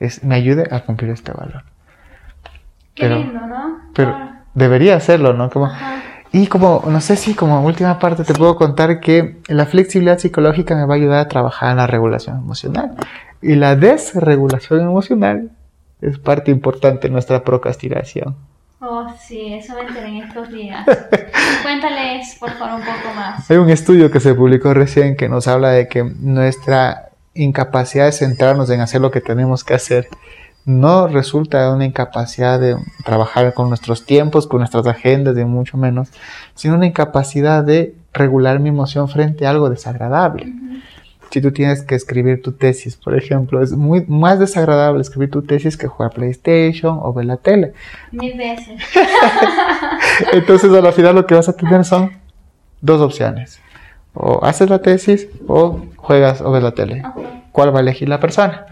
es, 0.01 0.25
me 0.25 0.35
ayude 0.35 0.67
a 0.71 0.81
cumplir 0.81 1.11
este 1.11 1.33
valor. 1.33 1.63
Qué 2.95 3.09
lindo, 3.09 3.41
¿no? 3.47 3.79
Pero 3.95 4.15
debería 4.55 4.97
hacerlo, 4.97 5.33
¿no? 5.33 5.51
Como, 5.51 5.71
y 6.33 6.47
como, 6.47 6.83
no 6.87 7.01
sé 7.01 7.17
si 7.17 7.35
como 7.35 7.65
última 7.65 7.99
parte 7.99 8.25
te 8.25 8.35
puedo 8.35 8.57
contar 8.57 9.01
que 9.01 9.41
la 9.49 9.67
flexibilidad 9.67 10.19
psicológica 10.19 10.75
me 10.75 10.87
va 10.87 10.95
a 10.95 10.97
ayudar 10.97 11.19
a 11.21 11.29
trabajar 11.29 11.71
en 11.71 11.79
la 11.79 11.87
regulación 11.87 12.39
emocional. 12.39 12.95
Y 13.41 13.55
la 13.55 13.77
desregulación 13.77 14.81
emocional 14.81 15.51
es 16.01 16.19
parte 16.19 16.51
importante 16.51 17.09
de 17.09 17.13
nuestra 17.13 17.45
procrastinación. 17.45 18.37
Oh, 18.81 19.07
sí, 19.21 19.55
eso 19.55 19.75
me 19.75 19.83
enteré 19.83 20.09
en 20.09 20.17
estos 20.17 20.51
días. 20.51 20.85
Cuéntales, 21.63 22.37
por 22.41 22.51
favor, 22.51 22.81
un 22.81 22.87
poco 22.87 23.15
más. 23.15 23.49
Hay 23.51 23.57
un 23.57 23.71
estudio 23.71 24.11
que 24.11 24.19
se 24.19 24.35
publicó 24.35 24.75
recién 24.75 25.17
que 25.17 25.29
nos 25.29 25.47
habla 25.47 25.71
de 25.71 25.87
que 25.87 26.03
nuestra 26.03 27.11
incapacidad 27.35 28.07
de 28.07 28.13
centrarnos 28.13 28.69
en 28.71 28.81
hacer 28.81 29.01
lo 29.01 29.11
que 29.11 29.21
tenemos 29.21 29.65
que 29.65 29.75
hacer 29.75 30.09
no 30.65 31.09
resulta 31.09 31.73
una 31.73 31.85
incapacidad 31.85 32.61
de 32.61 32.77
trabajar 33.05 33.53
con 33.55 33.69
nuestros 33.69 34.05
tiempos, 34.05 34.47
con 34.47 34.61
nuestras 34.61 34.87
agendas, 34.87 35.35
de 35.35 35.45
mucho 35.45 35.77
menos, 35.77 36.09
sino 36.55 36.75
una 36.75 36.87
incapacidad 36.87 37.65
de 37.65 37.95
regular 38.13 38.61
mi 38.61 38.69
emoción 38.69 39.09
frente 39.09 39.47
a 39.47 39.51
algo 39.51 39.71
desagradable 39.71 40.53
si 41.33 41.41
tú 41.41 41.51
tienes 41.51 41.83
que 41.83 41.95
escribir 41.95 42.43
tu 42.43 42.53
tesis, 42.53 42.95
por 42.95 43.17
ejemplo, 43.17 43.63
es 43.63 43.73
muy 43.73 44.05
más 44.07 44.39
desagradable 44.39 45.01
escribir 45.01 45.31
tu 45.31 45.41
tesis 45.41 45.79
que 45.79 45.87
jugar 45.87 46.13
PlayStation 46.13 46.99
o 47.01 47.11
ver 47.15 47.25
la 47.25 47.39
tele. 47.39 47.73
Mil 48.11 48.37
veces. 48.37 48.83
Entonces, 50.33 50.71
a 50.71 50.83
la 50.83 50.93
final 50.93 51.15
lo 51.15 51.27
que 51.27 51.35
vas 51.35 51.49
a 51.49 51.57
tener 51.57 51.87
son 51.87 52.13
dos 52.83 53.01
opciones. 53.01 53.61
O 54.13 54.45
haces 54.45 54.69
la 54.69 54.83
tesis 54.83 55.27
o 55.49 55.81
juegas 55.97 56.43
o 56.43 56.53
ves 56.53 56.63
la 56.63 56.73
tele. 56.73 57.03
¿Cuál 57.51 57.75
va 57.75 57.79
a 57.79 57.83
elegir 57.83 58.11
la 58.11 58.21
persona? 58.21 58.67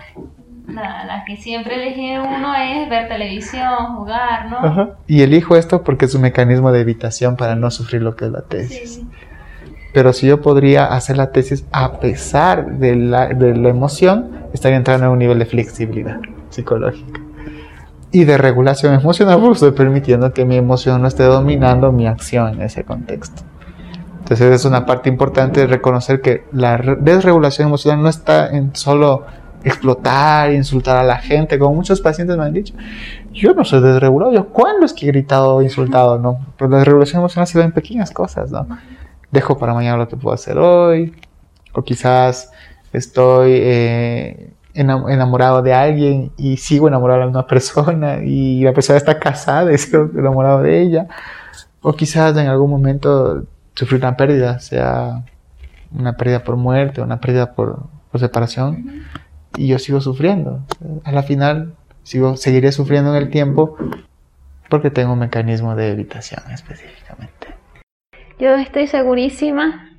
La, 0.75 1.25
que 1.27 1.37
siempre 1.37 1.75
elige 1.75 2.19
uno 2.21 2.55
es 2.55 2.89
ver 2.89 3.09
televisión, 3.09 3.97
jugar, 3.97 4.51
¿no? 4.51 4.95
Y 5.07 5.23
elijo 5.23 5.57
esto 5.57 5.83
porque 5.83 6.07
es 6.07 6.15
un 6.15 6.23
mecanismo 6.23 6.73
de 6.73 6.81
evitación 6.81 7.37
para 7.37 7.57
no 7.57 7.71
sufrir 7.71 8.03
lo 8.03 8.17
que 8.17 8.27
es 8.27 8.31
la 8.31 8.43
tesis. 8.43 8.95
Sí. 8.95 9.09
Pero 9.93 10.13
si 10.13 10.27
yo 10.27 10.41
podría 10.41 10.87
hacer 10.87 11.17
la 11.17 11.33
tesis 11.33 11.65
a 11.73 11.99
pesar 11.99 12.79
de 12.79 12.95
la, 12.95 13.29
de 13.29 13.57
la 13.57 13.69
emoción, 13.71 14.47
estaría 14.53 14.77
entrando 14.77 15.07
a 15.07 15.11
un 15.11 15.19
nivel 15.19 15.39
de 15.39 15.47
flexibilidad 15.47 16.21
psicológica 16.49 17.21
y 18.13 18.25
de 18.25 18.39
regulación 18.39 18.95
emocional, 18.95 19.39
porque 19.41 19.55
estoy 19.55 19.71
permitiendo 19.73 20.33
que 20.33 20.45
mi 20.45 20.57
emoción 20.57 21.03
no 21.03 21.09
esté 21.09 21.25
dominando 21.25 21.93
mi 21.93 22.07
acción 22.07 22.55
en 22.55 22.63
ese 22.63 22.85
contexto. 22.85 23.43
Entonces 24.21 24.53
es 24.53 24.65
una 24.65 24.87
parte 24.87 25.09
importante 25.09 25.61
de 25.61 25.67
reconocer 25.67 26.21
que 26.21 26.45
la 26.53 26.77
desregulación 26.77 27.69
emocional 27.69 28.03
no 28.03 28.09
está 28.09 28.49
en 28.49 28.75
solo 28.75 29.27
explotar, 29.65 30.53
insultar 30.53 30.97
a 30.97 31.03
la 31.03 31.19
gente, 31.19 31.59
como 31.59 31.75
muchos 31.75 32.01
pacientes 32.01 32.37
me 32.37 32.45
han 32.45 32.53
dicho. 32.53 32.75
Yo 33.33 33.55
no 33.55 33.65
soy 33.65 33.81
desregulado, 33.81 34.33
yo 34.33 34.49
cuándo 34.49 34.87
es 34.87 34.93
que 34.93 35.07
he 35.07 35.09
gritado 35.09 35.57
o 35.57 35.63
insultado, 35.63 36.19
¿no? 36.19 36.39
Pero 36.57 36.71
la 36.71 36.79
desregulación 36.79 37.21
emocional 37.21 37.47
se 37.47 37.59
ve 37.59 37.65
en 37.65 37.73
pequeñas 37.73 38.11
cosas, 38.11 38.51
¿no? 38.51 38.67
dejo 39.31 39.59
para 39.59 39.75
mañana 39.75 39.97
lo 39.97 40.09
que 40.09 40.17
puedo 40.17 40.35
hacer 40.35 40.59
hoy, 40.59 41.15
o 41.73 41.83
quizás 41.83 42.51
estoy 42.93 43.53
eh, 43.55 44.53
enamorado 44.75 45.63
de 45.63 45.75
alguien 45.75 46.33
y 46.37 46.57
sigo 46.57 46.89
enamorado 46.89 47.21
de 47.21 47.27
una 47.29 47.47
persona 47.47 48.19
y 48.25 48.63
la 48.63 48.73
persona 48.73 48.97
está 48.97 49.19
casada 49.19 49.73
y 49.73 49.79
sigo 49.79 50.11
enamorado 50.17 50.63
de 50.63 50.83
ella, 50.83 51.09
o 51.81 51.93
quizás 51.93 52.37
en 52.37 52.49
algún 52.49 52.71
momento 52.71 53.45
sufrí 53.75 53.97
una 53.97 54.17
pérdida, 54.17 54.59
sea 54.59 55.25
una 55.93 56.17
pérdida 56.17 56.45
por 56.45 56.57
muerte, 56.57 57.01
una 57.01 57.21
pérdida 57.21 57.53
por, 57.53 57.85
separación, 58.17 59.05
y 59.57 59.69
yo 59.69 59.79
sigo 59.79 60.01
sufriendo. 60.01 60.61
A 61.05 61.13
la 61.13 61.23
final 61.23 61.75
sigo, 62.03 62.37
seguiré 62.37 62.73
sufriendo 62.73 63.15
en 63.15 63.23
el 63.23 63.31
tiempo 63.31 63.77
porque 64.69 64.91
tengo 64.91 65.13
un 65.13 65.19
mecanismo 65.19 65.75
de 65.77 65.93
evitación 65.93 66.43
específicamente. 66.53 67.49
Yo 68.39 68.55
estoy 68.55 68.87
segurísima 68.87 69.91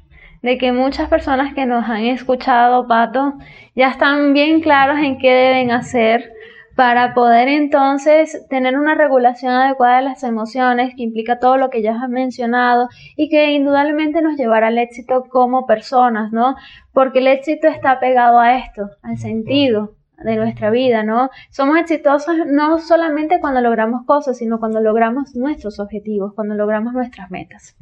de 0.41 0.57
que 0.57 0.71
muchas 0.71 1.09
personas 1.09 1.53
que 1.53 1.65
nos 1.65 1.87
han 1.87 2.05
escuchado, 2.05 2.87
Pato, 2.87 3.33
ya 3.75 3.89
están 3.89 4.33
bien 4.33 4.61
claros 4.61 4.97
en 4.99 5.19
qué 5.19 5.31
deben 5.31 5.71
hacer 5.71 6.33
para 6.75 7.13
poder 7.13 7.47
entonces 7.47 8.45
tener 8.49 8.77
una 8.77 8.95
regulación 8.95 9.53
adecuada 9.53 9.97
de 9.97 10.03
las 10.03 10.23
emociones 10.23 10.95
que 10.95 11.03
implica 11.03 11.39
todo 11.39 11.57
lo 11.57 11.69
que 11.69 11.81
ya 11.81 11.95
has 11.95 12.09
mencionado 12.09 12.87
y 13.15 13.29
que 13.29 13.51
indudablemente 13.51 14.21
nos 14.21 14.37
llevará 14.37 14.67
al 14.67 14.77
éxito 14.77 15.25
como 15.29 15.65
personas, 15.65 16.31
¿no? 16.31 16.55
Porque 16.93 17.19
el 17.19 17.27
éxito 17.27 17.67
está 17.67 17.99
pegado 17.99 18.39
a 18.39 18.57
esto, 18.57 18.89
al 19.01 19.17
sentido 19.17 19.95
de 20.23 20.35
nuestra 20.35 20.69
vida, 20.69 21.03
¿no? 21.03 21.29
Somos 21.49 21.77
exitosos 21.77 22.35
no 22.47 22.79
solamente 22.79 23.39
cuando 23.39 23.61
logramos 23.61 24.05
cosas, 24.05 24.37
sino 24.37 24.59
cuando 24.59 24.79
logramos 24.79 25.35
nuestros 25.35 25.79
objetivos, 25.79 26.33
cuando 26.33 26.55
logramos 26.55 26.93
nuestras 26.93 27.31
metas. 27.31 27.75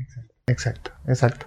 Exacto, 0.48 0.92
exacto. 1.08 1.46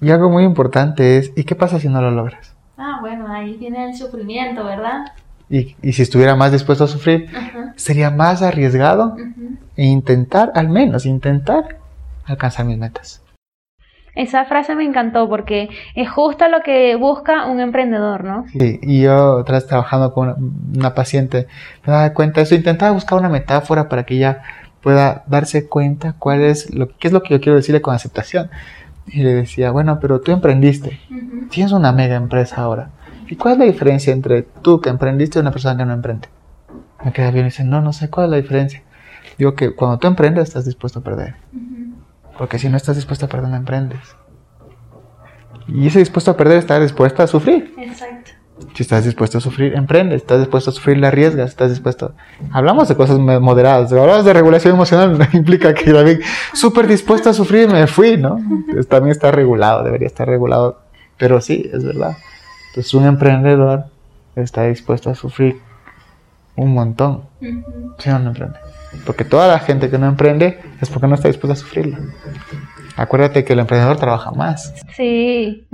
Y 0.00 0.10
algo 0.10 0.30
muy 0.30 0.44
importante 0.44 1.18
es, 1.18 1.32
¿y 1.36 1.44
qué 1.44 1.54
pasa 1.54 1.78
si 1.78 1.88
no 1.88 2.00
lo 2.00 2.10
logras? 2.10 2.56
Ah, 2.76 2.98
bueno, 3.00 3.30
ahí 3.30 3.56
viene 3.58 3.84
el 3.84 3.94
sufrimiento, 3.94 4.64
¿verdad? 4.64 5.04
Y, 5.50 5.76
y 5.82 5.92
si 5.92 6.02
estuviera 6.02 6.36
más 6.36 6.52
dispuesto 6.52 6.84
a 6.84 6.86
sufrir, 6.86 7.28
sería 7.76 8.10
más 8.10 8.40
arriesgado 8.40 9.16
e 9.76 9.84
intentar, 9.84 10.52
al 10.54 10.68
menos 10.68 11.06
intentar, 11.06 11.78
alcanzar 12.24 12.64
mis 12.66 12.78
metas. 12.78 13.22
Esa 14.14 14.44
frase 14.44 14.74
me 14.74 14.84
encantó 14.84 15.28
porque 15.28 15.68
es 15.94 16.10
justo 16.10 16.48
lo 16.48 16.62
que 16.62 16.96
busca 16.96 17.46
un 17.46 17.60
emprendedor, 17.60 18.24
¿no? 18.24 18.44
Sí, 18.52 18.78
y 18.82 19.02
yo 19.02 19.44
vez 19.44 19.66
trabajando 19.66 20.12
con 20.12 20.28
una, 20.28 20.36
una 20.76 20.94
paciente 20.94 21.46
me 21.86 21.92
daba 21.92 22.12
cuenta 22.12 22.40
de 22.40 22.44
eso, 22.44 22.54
intentaba 22.54 22.92
buscar 22.92 23.18
una 23.18 23.28
metáfora 23.28 23.88
para 23.88 24.04
que 24.04 24.14
ella 24.16 24.42
pueda 24.82 25.24
darse 25.26 25.68
cuenta 25.68 26.14
cuál 26.18 26.42
es 26.42 26.72
lo, 26.74 26.88
qué 26.96 27.08
es 27.08 27.12
lo 27.12 27.22
que 27.22 27.34
yo 27.34 27.40
quiero 27.40 27.56
decirle 27.56 27.82
con 27.82 27.94
aceptación. 27.94 28.50
Y 29.06 29.22
le 29.22 29.32
decía, 29.34 29.70
bueno, 29.70 29.98
pero 30.00 30.20
tú 30.20 30.32
emprendiste, 30.32 31.00
tienes 31.50 31.72
una 31.72 31.92
mega 31.92 32.16
empresa 32.16 32.60
ahora. 32.60 32.90
¿Y 33.30 33.36
cuál 33.36 33.54
es 33.54 33.58
la 33.60 33.64
diferencia 33.66 34.12
entre 34.12 34.42
tú 34.42 34.80
que 34.80 34.90
emprendiste 34.90 35.38
y 35.38 35.40
una 35.40 35.52
persona 35.52 35.76
que 35.76 35.84
no 35.84 35.94
emprende? 35.94 36.28
Me 37.04 37.12
queda 37.12 37.30
bien 37.30 37.46
y 37.46 37.50
dice, 37.50 37.62
no, 37.62 37.80
no 37.80 37.92
sé 37.92 38.10
cuál 38.10 38.26
es 38.26 38.30
la 38.32 38.36
diferencia. 38.38 38.82
Digo 39.38 39.54
que 39.54 39.72
cuando 39.72 39.98
tú 39.98 40.08
emprendes 40.08 40.48
estás 40.48 40.64
dispuesto 40.64 40.98
a 40.98 41.02
perder. 41.02 41.36
Porque 42.36 42.58
si 42.58 42.68
no 42.68 42.76
estás 42.76 42.96
dispuesto 42.96 43.26
a 43.26 43.28
perder, 43.28 43.48
no 43.48 43.56
emprendes. 43.56 44.00
Y 45.68 45.86
ese 45.86 46.00
dispuesto 46.00 46.32
a 46.32 46.36
perder 46.36 46.58
está 46.58 46.80
dispuesto 46.80 47.22
a 47.22 47.28
sufrir. 47.28 47.72
Exacto. 47.78 48.32
Si 48.74 48.82
estás 48.82 49.04
dispuesto 49.04 49.38
a 49.38 49.40
sufrir, 49.40 49.74
emprende. 49.74 50.16
Estás 50.16 50.40
dispuesto 50.40 50.70
a 50.70 50.72
sufrir, 50.72 50.98
la 50.98 51.08
arriesgas. 51.08 51.50
Estás 51.50 51.70
dispuesto. 51.70 52.14
Hablamos 52.50 52.88
de 52.88 52.96
cosas 52.96 53.20
moderadas. 53.20 53.92
Hablamos 53.92 54.24
de 54.24 54.32
regulación 54.32 54.74
emocional. 54.74 55.28
Implica 55.32 55.72
que 55.72 55.92
David, 55.92 56.18
súper 56.52 56.88
dispuesto 56.88 57.30
a 57.30 57.32
sufrir, 57.32 57.68
me 57.68 57.86
fui, 57.86 58.16
¿no? 58.16 58.40
también 58.88 59.12
está 59.12 59.30
regulado, 59.30 59.84
debería 59.84 60.08
estar 60.08 60.26
regulado. 60.26 60.80
Pero 61.16 61.40
sí, 61.40 61.70
es 61.72 61.84
verdad. 61.84 62.16
Entonces, 62.70 62.94
un 62.94 63.06
emprendedor 63.06 63.86
está 64.36 64.64
dispuesto 64.66 65.10
a 65.10 65.14
sufrir 65.14 65.60
un 66.56 66.72
montón. 66.72 67.24
Si 67.98 68.08
no, 68.08 68.18
no 68.18 68.28
emprende. 68.30 68.58
Porque 69.04 69.24
toda 69.24 69.48
la 69.48 69.58
gente 69.58 69.90
que 69.90 69.98
no 69.98 70.06
emprende 70.06 70.60
es 70.80 70.88
porque 70.88 71.06
no 71.06 71.14
está 71.14 71.28
dispuesta 71.28 71.54
a 71.54 71.56
sufrirlo. 71.56 71.98
Acuérdate 72.96 73.44
que 73.44 73.52
el 73.52 73.60
emprendedor 73.60 73.96
trabaja 73.96 74.32
más. 74.32 74.74
Sí. 74.96 75.66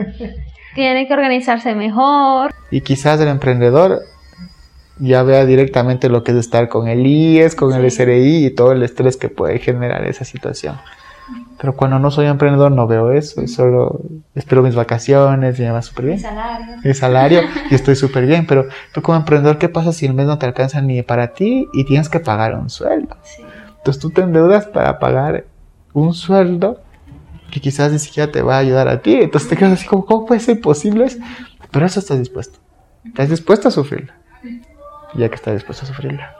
tiene 0.75 1.07
que 1.07 1.15
organizarse 1.15 1.75
mejor. 1.75 2.53
Y 2.71 2.83
quizás 2.83 3.21
el 3.21 3.29
emprendedor 3.29 4.03
ya 4.99 5.23
vea 5.23 5.45
directamente 5.45 6.09
lo 6.09 6.23
que 6.23 6.33
es 6.33 6.39
estar 6.39 6.69
con 6.69 6.89
el 6.89 7.07
IES, 7.07 7.55
con 7.55 7.73
el 7.75 7.91
SRI 7.91 8.47
y 8.47 8.51
todo 8.51 8.73
el 8.73 8.83
estrés 8.83 9.17
que 9.17 9.29
puede 9.29 9.59
generar 9.59 10.05
esa 10.07 10.25
situación. 10.25 10.77
Pero 11.59 11.75
cuando 11.75 11.99
no 11.99 12.11
soy 12.11 12.27
emprendedor 12.27 12.71
no 12.73 12.87
veo 12.87 13.13
eso, 13.13 13.43
y 13.43 13.49
solo 13.49 14.01
espero 14.35 14.63
mis 14.63 14.75
vacaciones 14.75 15.59
y 15.59 15.63
me 15.63 15.71
va 15.71 15.83
súper 15.83 16.05
bien. 16.07 16.17
Mi 16.17 16.23
salario. 16.23 16.77
Mi 16.85 16.95
salario 16.95 17.41
y 17.71 17.75
estoy 17.75 17.97
súper 17.97 18.27
bien, 18.27 18.47
pero 18.47 18.67
tú 18.93 19.03
como 19.03 19.19
emprendedor, 19.19 19.59
¿qué 19.59 19.69
pasa 19.69 19.93
si 19.93 20.07
el 20.07 20.15
mes 20.15 20.27
no 20.27 20.39
te 20.39 20.47
alcanza 20.47 20.81
ni 20.81 21.03
para 21.03 21.29
ti 21.29 21.69
y 21.73 21.85
tienes 21.85 22.09
que 22.09 22.21
pagar 22.21 22.55
un 22.55 22.69
sueldo? 22.69 23.17
Sí. 23.23 23.43
Entonces 23.79 24.01
tú 24.01 24.11
te 24.11 24.21
endeudas 24.23 24.67
para 24.67 24.99
pagar 24.99 25.47
un 25.93 26.13
sueldo 26.13 26.81
que 27.51 27.61
quizás 27.61 27.93
ni 27.93 27.99
siquiera 27.99 28.31
te 28.31 28.43
va 28.43 28.57
a 28.57 28.59
ayudar 28.59 28.89
a 28.89 29.01
ti. 29.01 29.15
Entonces 29.15 29.49
te 29.49 29.57
quedas 29.57 29.73
así 29.73 29.87
como, 29.87 30.05
¿cómo 30.05 30.27
puede 30.27 30.41
ser 30.41 30.61
posible 30.61 31.05
eso? 31.05 31.19
Pero 31.71 31.87
eso 31.87 32.01
estás 32.01 32.19
dispuesto. 32.19 32.59
Estás 33.05 33.31
dispuesto 33.31 33.69
a 33.69 33.71
sufrirla. 33.71 34.15
Ya 35.15 35.29
que 35.29 35.37
estás 35.37 35.55
dispuesto 35.55 35.85
a 35.85 35.89
sufrirla. 35.89 36.37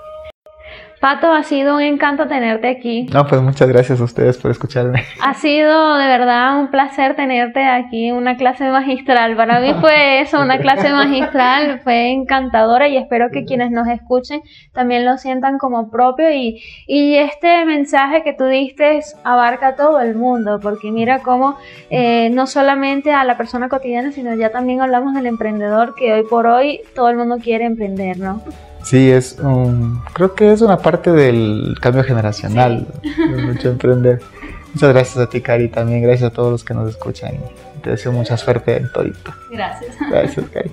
Pato, 1.07 1.33
ha 1.33 1.45
sido 1.45 1.77
un 1.77 1.83
encanto 1.83 2.27
tenerte 2.27 2.67
aquí. 2.67 3.07
No, 3.15 3.29
pues 3.29 3.41
muchas 3.41 3.69
gracias 3.69 4.01
a 4.01 4.03
ustedes 4.03 4.39
por 4.39 4.51
escucharme. 4.51 5.05
Ha 5.23 5.35
sido 5.35 5.97
de 5.99 6.07
verdad 6.09 6.59
un 6.59 6.73
placer 6.73 7.15
tenerte 7.15 7.65
aquí, 7.65 8.11
una 8.11 8.37
clase 8.37 8.69
magistral. 8.71 9.37
Para 9.37 9.61
mí 9.61 9.73
fue 9.81 10.21
eso, 10.21 10.41
una 10.41 10.59
clase 10.59 10.93
magistral, 10.93 11.79
fue 11.85 12.11
encantadora 12.11 12.89
y 12.89 12.97
espero 12.97 13.29
que 13.31 13.45
quienes 13.45 13.71
nos 13.71 13.87
escuchen 13.87 14.41
también 14.73 15.05
lo 15.05 15.17
sientan 15.17 15.59
como 15.59 15.93
propio 15.93 16.33
y, 16.33 16.61
y 16.89 17.15
este 17.15 17.65
mensaje 17.65 18.25
que 18.25 18.33
tú 18.33 18.47
diste 18.47 18.99
abarca 19.23 19.69
a 19.69 19.77
todo 19.77 20.01
el 20.01 20.17
mundo, 20.17 20.59
porque 20.61 20.91
mira 20.91 21.21
cómo 21.21 21.57
eh, 21.89 22.31
no 22.31 22.49
solamente 22.49 23.13
a 23.13 23.23
la 23.23 23.37
persona 23.37 23.69
cotidiana, 23.69 24.11
sino 24.11 24.35
ya 24.35 24.51
también 24.51 24.81
hablamos 24.81 25.15
del 25.15 25.27
emprendedor 25.27 25.95
que 25.95 26.15
hoy 26.15 26.25
por 26.25 26.49
hoy 26.49 26.81
todo 26.97 27.11
el 27.11 27.17
mundo 27.17 27.37
quiere 27.41 27.65
emprender, 27.65 28.19
¿no? 28.19 28.43
Sí, 28.87 29.11
es 29.11 29.37
un, 29.41 30.01
creo 30.13 30.37
que 30.37 30.53
es 30.53 30.61
una 30.61 30.79
parte 30.79 31.11
del 31.11 31.77
cambio 31.81 32.05
generacional, 32.05 32.87
de 33.03 33.43
mucho 33.43 33.71
emprender. 33.71 34.21
Muchas 34.75 34.91
gracias 34.91 35.19
a 35.19 35.29
ti, 35.29 35.41
Cari, 35.41 35.69
también 35.69 36.03
gracias 36.03 36.31
a 36.31 36.33
todos 36.33 36.53
los 36.53 36.63
que 36.63 36.73
nos 36.73 36.91
escuchan. 36.91 37.35
Te 37.83 37.91
deseo 37.91 38.13
mucha 38.13 38.37
suerte 38.37 38.77
en 38.77 38.93
todito. 38.93 39.35
Gracias. 39.51 39.97
Gracias, 40.09 40.47
Cari. 40.51 40.71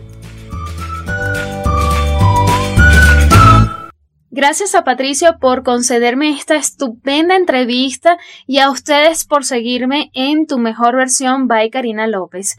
Gracias 4.30 4.76
a 4.76 4.84
Patricio 4.84 5.40
por 5.40 5.64
concederme 5.64 6.38
esta 6.38 6.56
estupenda 6.56 7.36
entrevista 7.36 8.20
y 8.46 8.60
a 8.60 8.70
ustedes 8.70 9.26
por 9.26 9.44
seguirme 9.44 10.12
en 10.14 10.46
tu 10.46 10.60
mejor 10.60 10.96
versión 10.96 11.48
by 11.48 11.72
Karina 11.72 12.06
López. 12.06 12.58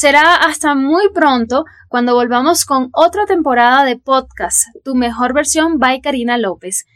Será 0.00 0.34
hasta 0.34 0.74
muy 0.74 1.10
pronto 1.10 1.66
cuando 1.88 2.14
volvamos 2.14 2.64
con 2.64 2.88
otra 2.94 3.26
temporada 3.26 3.84
de 3.84 3.98
podcast, 3.98 4.64
Tu 4.82 4.94
mejor 4.94 5.34
versión 5.34 5.78
by 5.78 6.00
Karina 6.00 6.38
López, 6.38 6.86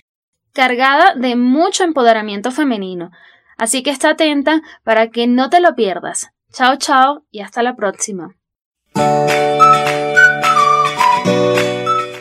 cargada 0.54 1.14
de 1.14 1.36
mucho 1.36 1.84
empoderamiento 1.84 2.50
femenino. 2.50 3.10
Así 3.58 3.82
que 3.82 3.90
está 3.90 4.12
atenta 4.12 4.62
para 4.84 5.10
que 5.10 5.26
no 5.26 5.50
te 5.50 5.60
lo 5.60 5.74
pierdas. 5.74 6.30
Chao, 6.50 6.76
chao 6.78 7.26
y 7.30 7.40
hasta 7.40 7.62
la 7.62 7.76
próxima. 7.76 8.36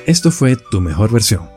Esto 0.05 0.31
fue 0.31 0.57
Tu 0.69 0.81
mejor 0.81 1.13
versión. 1.13 1.49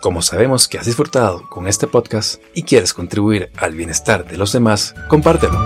Como 0.00 0.22
sabemos 0.22 0.68
que 0.68 0.78
has 0.78 0.86
disfrutado 0.86 1.50
con 1.50 1.68
este 1.68 1.86
podcast 1.86 2.42
y 2.54 2.62
quieres 2.62 2.94
contribuir 2.94 3.52
al 3.58 3.74
bienestar 3.74 4.26
de 4.26 4.38
los 4.38 4.54
demás, 4.54 4.94
compártelo. 5.10 5.62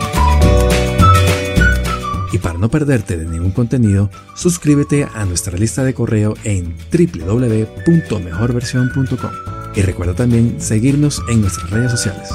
Y 2.34 2.38
para 2.38 2.58
no 2.58 2.68
perderte 2.68 3.16
de 3.16 3.24
ningún 3.26 3.52
contenido, 3.52 4.10
suscríbete 4.34 5.04
a 5.04 5.24
nuestra 5.24 5.56
lista 5.56 5.84
de 5.84 5.94
correo 5.94 6.34
en 6.42 6.74
www.mejorversión.com. 6.90 9.30
Y 9.76 9.82
recuerda 9.82 10.14
también 10.14 10.60
seguirnos 10.60 11.22
en 11.28 11.42
nuestras 11.42 11.70
redes 11.70 11.92
sociales. 11.92 12.28